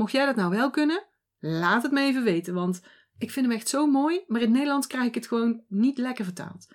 Mocht 0.00 0.12
jij 0.12 0.26
dat 0.26 0.36
nou 0.36 0.50
wel 0.50 0.70
kunnen, 0.70 1.06
laat 1.38 1.82
het 1.82 1.92
me 1.92 2.00
even 2.00 2.22
weten, 2.22 2.54
want 2.54 2.82
ik 3.18 3.30
vind 3.30 3.46
hem 3.46 3.54
echt 3.54 3.68
zo 3.68 3.86
mooi, 3.86 4.24
maar 4.26 4.40
in 4.40 4.46
het 4.46 4.56
Nederlands 4.56 4.86
krijg 4.86 5.06
ik 5.06 5.14
het 5.14 5.26
gewoon 5.26 5.64
niet 5.68 5.98
lekker 5.98 6.24
vertaald. 6.24 6.68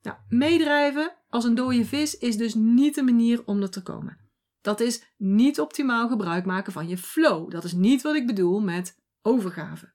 Nou, 0.00 0.16
meedrijven 0.28 1.16
als 1.28 1.44
een 1.44 1.54
dode 1.54 1.84
vis 1.84 2.18
is 2.18 2.36
dus 2.36 2.54
niet 2.54 2.94
de 2.94 3.02
manier 3.02 3.42
om 3.44 3.62
er 3.62 3.70
te 3.70 3.82
komen. 3.82 4.30
Dat 4.60 4.80
is 4.80 5.14
niet 5.16 5.60
optimaal 5.60 6.08
gebruik 6.08 6.44
maken 6.44 6.72
van 6.72 6.88
je 6.88 6.98
flow. 6.98 7.50
Dat 7.50 7.64
is 7.64 7.72
niet 7.72 8.02
wat 8.02 8.14
ik 8.14 8.26
bedoel 8.26 8.60
met 8.60 8.98
overgave. 9.20 9.92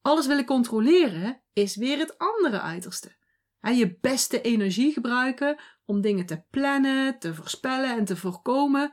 Alles 0.00 0.26
willen 0.26 0.44
controleren 0.44 1.42
is 1.52 1.76
weer 1.76 1.98
het 1.98 2.18
andere 2.18 2.60
uiterste. 2.60 3.16
je 3.60 3.98
beste 4.00 4.40
energie 4.40 4.92
gebruiken 4.92 5.60
om 5.84 6.00
dingen 6.00 6.26
te 6.26 6.42
plannen, 6.50 7.18
te 7.18 7.34
voorspellen 7.34 7.96
en 7.96 8.04
te 8.04 8.16
voorkomen, 8.16 8.92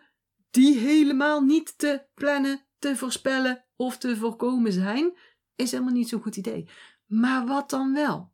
die 0.56 0.78
helemaal 0.78 1.42
niet 1.42 1.78
te 1.78 2.06
plannen, 2.14 2.66
te 2.80 2.96
voorspellen 2.96 3.66
of 3.76 3.98
te 3.98 4.18
voorkomen 4.18 4.72
zijn, 4.72 5.18
is 5.56 5.72
helemaal 5.72 5.94
niet 5.94 6.10
zo'n 6.10 6.22
goed 6.22 6.36
idee. 6.36 6.70
Maar 7.06 7.46
wat 7.46 7.70
dan 7.70 7.94
wel? 7.94 8.34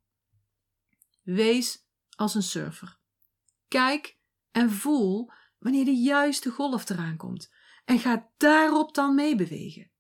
Wees 1.24 1.86
als 2.16 2.36
een 2.36 2.44
surfer. 2.44 3.00
Kijk 3.68 4.18
en 4.52 4.72
voel 4.72 5.32
wanneer 5.60 5.86
de 5.86 5.96
juiste 5.96 6.50
golf 6.50 6.90
eraan 6.90 7.18
komt 7.18 7.54
en 7.86 8.00
ga 8.00 8.30
daarop 8.38 8.96
dan 8.96 9.16
meebewegen. 9.16 9.92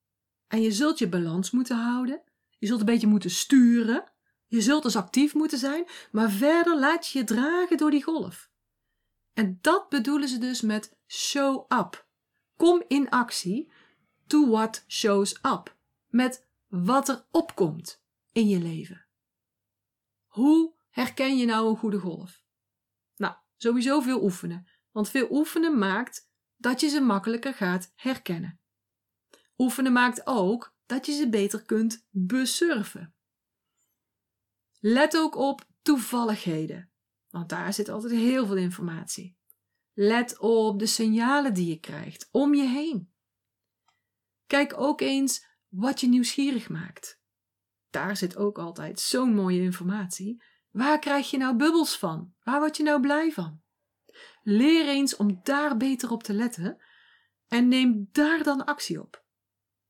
En 0.48 0.62
je 0.62 0.72
zult 0.72 1.00
je 1.00 1.10
balans 1.10 1.52
moeten 1.52 1.78
houden 1.78 2.24
je 2.62 2.68
zult 2.68 2.80
een 2.80 2.86
beetje 2.86 3.08
moeten 3.08 3.30
sturen. 3.30 4.12
Je 4.48 4.62
zult 4.62 4.84
dus 4.84 4.96
actief 4.96 5.34
moeten 5.34 5.58
zijn, 5.58 5.86
maar 6.12 6.32
verder 6.32 6.80
laat 6.80 7.08
je 7.08 7.20
je 7.20 7.26
dragen 7.26 7.78
door 7.78 7.92
die 7.92 8.04
golf. 8.04 8.50
En 9.34 9.58
dat 9.62 9.90
bedoelen 9.90 10.30
ze 10.30 10.38
dus 10.38 10.62
met 10.62 10.98
show 11.08 11.66
up. 11.80 12.10
Kom 12.62 12.84
in 12.88 13.10
actie 13.10 13.72
to 14.28 14.50
what 14.50 14.84
shows 14.88 15.40
up. 15.42 15.78
Met 16.08 16.48
wat 16.68 17.10
er 17.10 17.26
opkomt 17.32 18.04
in 18.32 18.48
je 18.48 18.60
leven. 18.60 19.06
Hoe 20.26 20.74
herken 20.90 21.38
je 21.38 21.46
nou 21.46 21.70
een 21.70 21.78
goede 21.78 22.00
golf? 22.00 22.44
Nou, 23.16 23.36
sowieso 23.56 24.02
veel 24.02 24.24
oefenen. 24.24 24.68
Want 24.92 25.10
veel 25.10 25.28
oefenen 25.32 25.78
maakt 25.78 26.30
dat 26.58 26.80
je 26.80 26.88
ze 26.88 27.02
makkelijker 27.02 27.54
gaat 27.54 27.92
herkennen. 27.96 28.60
Oefenen 29.58 29.92
maakt 29.92 30.22
ook 30.28 30.76
dat 30.86 31.06
je 31.06 31.12
ze 31.12 31.30
beter 31.30 31.66
kunt 31.66 32.08
besurfen. 32.10 33.14
Let 34.80 35.18
ook 35.18 35.36
op 35.36 35.66
toevalligheden, 35.82 36.92
want 37.30 37.50
daar 37.50 37.74
zit 37.74 37.90
altijd 37.90 38.14
heel 38.14 38.46
veel 38.46 38.58
informatie. 38.58 39.40
Let 40.04 40.40
op 40.40 40.80
de 40.80 40.86
signalen 40.86 41.54
die 41.54 41.68
je 41.68 41.80
krijgt 41.80 42.28
om 42.32 42.54
je 42.54 42.64
heen. 42.68 43.14
Kijk 44.48 44.80
ook 44.80 45.02
eens 45.02 45.46
wat 45.68 46.00
je 46.00 46.08
nieuwsgierig 46.08 46.70
maakt. 46.70 47.22
Daar 47.90 48.18
zit 48.18 48.38
ook 48.38 48.58
altijd 48.58 49.00
zo'n 49.00 49.34
mooie 49.34 49.62
informatie. 49.62 50.44
Waar 50.72 51.00
krijg 51.00 51.30
je 51.30 51.38
nou 51.38 51.56
bubbels 51.56 51.98
van? 51.98 52.34
Waar 52.44 52.60
word 52.60 52.78
je 52.78 52.84
nou 52.84 53.02
blij 53.02 53.32
van? 53.32 53.62
Leer 54.44 54.88
eens 54.88 55.16
om 55.16 55.40
daar 55.44 55.78
beter 55.78 56.12
op 56.12 56.24
te 56.24 56.34
letten 56.34 56.84
en 57.48 57.68
neem 57.68 58.10
daar 58.12 58.44
dan 58.44 58.66
actie 58.66 59.02
op. 59.02 59.26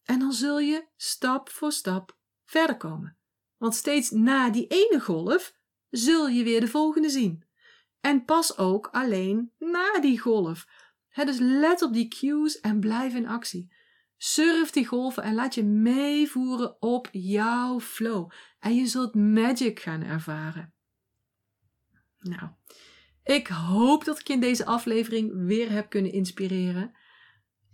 En 0.03 0.19
dan 0.19 0.33
zul 0.33 0.59
je 0.59 0.87
stap 0.95 1.49
voor 1.49 1.71
stap 1.71 2.17
verder 2.45 2.77
komen. 2.77 3.17
Want 3.57 3.75
steeds 3.75 4.09
na 4.09 4.49
die 4.49 4.67
ene 4.67 4.99
golf 4.99 5.55
zul 5.89 6.27
je 6.27 6.43
weer 6.43 6.59
de 6.59 6.67
volgende 6.67 7.09
zien. 7.09 7.49
En 8.01 8.25
pas 8.25 8.57
ook 8.57 8.87
alleen 8.91 9.51
na 9.59 9.99
die 9.99 10.19
golf. 10.19 10.67
dus 11.13 11.39
let 11.39 11.81
op 11.81 11.93
die 11.93 12.07
cues 12.07 12.59
en 12.59 12.79
blijf 12.79 13.15
in 13.15 13.27
actie. 13.27 13.73
Surf 14.17 14.71
die 14.71 14.85
golven 14.85 15.23
en 15.23 15.33
laat 15.33 15.55
je 15.55 15.63
meevoeren 15.63 16.81
op 16.81 17.09
jouw 17.11 17.79
flow. 17.79 18.31
En 18.59 18.75
je 18.75 18.87
zult 18.87 19.15
magic 19.15 19.79
gaan 19.79 20.03
ervaren. 20.03 20.73
Nou, 22.19 22.49
ik 23.23 23.47
hoop 23.47 24.05
dat 24.05 24.19
ik 24.19 24.27
je 24.27 24.33
in 24.33 24.39
deze 24.39 24.65
aflevering 24.65 25.45
weer 25.45 25.71
heb 25.71 25.89
kunnen 25.89 26.11
inspireren. 26.11 26.95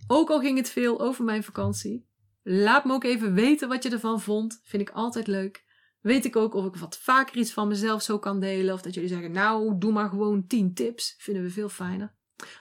Ook 0.07 0.29
al 0.29 0.39
ging 0.39 0.57
het 0.57 0.69
veel 0.69 0.99
over 0.99 1.23
mijn 1.23 1.43
vakantie. 1.43 2.07
Laat 2.43 2.85
me 2.85 2.93
ook 2.93 3.03
even 3.03 3.33
weten 3.33 3.67
wat 3.67 3.83
je 3.83 3.89
ervan 3.89 4.21
vond. 4.21 4.61
Vind 4.63 4.81
ik 4.81 4.89
altijd 4.89 5.27
leuk. 5.27 5.65
Weet 6.01 6.25
ik 6.25 6.35
ook 6.35 6.53
of 6.53 6.65
ik 6.65 6.75
wat 6.75 6.97
vaker 6.97 7.37
iets 7.37 7.53
van 7.53 7.67
mezelf 7.67 8.01
zo 8.01 8.19
kan 8.19 8.39
delen. 8.39 8.73
Of 8.73 8.81
dat 8.81 8.93
jullie 8.93 9.09
zeggen, 9.09 9.31
nou, 9.31 9.77
doe 9.77 9.91
maar 9.91 10.09
gewoon 10.09 10.47
10 10.47 10.73
tips. 10.73 11.15
Vinden 11.17 11.43
we 11.43 11.49
veel 11.49 11.69
fijner. 11.69 12.15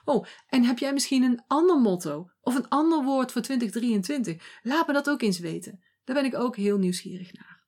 Oh, 0.04 0.26
en 0.48 0.64
heb 0.64 0.78
jij 0.78 0.92
misschien 0.92 1.22
een 1.22 1.42
ander 1.46 1.80
motto 1.80 2.30
of 2.40 2.54
een 2.54 2.68
ander 2.68 3.04
woord 3.04 3.32
voor 3.32 3.42
2023? 3.42 4.60
Laat 4.62 4.86
me 4.86 4.92
dat 4.92 5.10
ook 5.10 5.22
eens 5.22 5.38
weten. 5.38 5.84
Daar 6.04 6.16
ben 6.16 6.24
ik 6.24 6.34
ook 6.34 6.56
heel 6.56 6.78
nieuwsgierig 6.78 7.32
naar. 7.32 7.64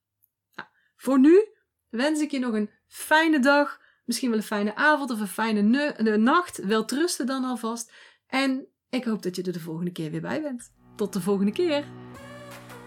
Nou, 0.55 0.69
voor 0.97 1.19
nu 1.19 1.49
wens 1.89 2.21
ik 2.21 2.31
je 2.31 2.39
nog 2.39 2.55
een 2.55 2.71
fijne 2.87 3.39
dag, 3.39 3.81
misschien 4.05 4.29
wel 4.31 4.39
een 4.39 4.45
fijne 4.45 4.75
avond 4.75 5.11
of 5.11 5.21
een 5.21 5.27
fijne 5.27 6.17
nacht. 6.17 6.65
Wel 6.65 6.85
trusten 6.85 7.27
dan 7.27 7.45
alvast. 7.45 7.93
En 8.27 8.67
ik 8.89 9.05
hoop 9.05 9.23
dat 9.23 9.37
je 9.37 9.43
er 9.43 9.53
de 9.53 9.61
volgende 9.61 9.93
keer 9.93 10.11
weer 10.11 10.21
bij 10.21 10.43
bent. 10.43 10.73
Tot 10.97 11.13
de 11.13 11.21
volgende 11.21 11.53
keer! 11.53 11.85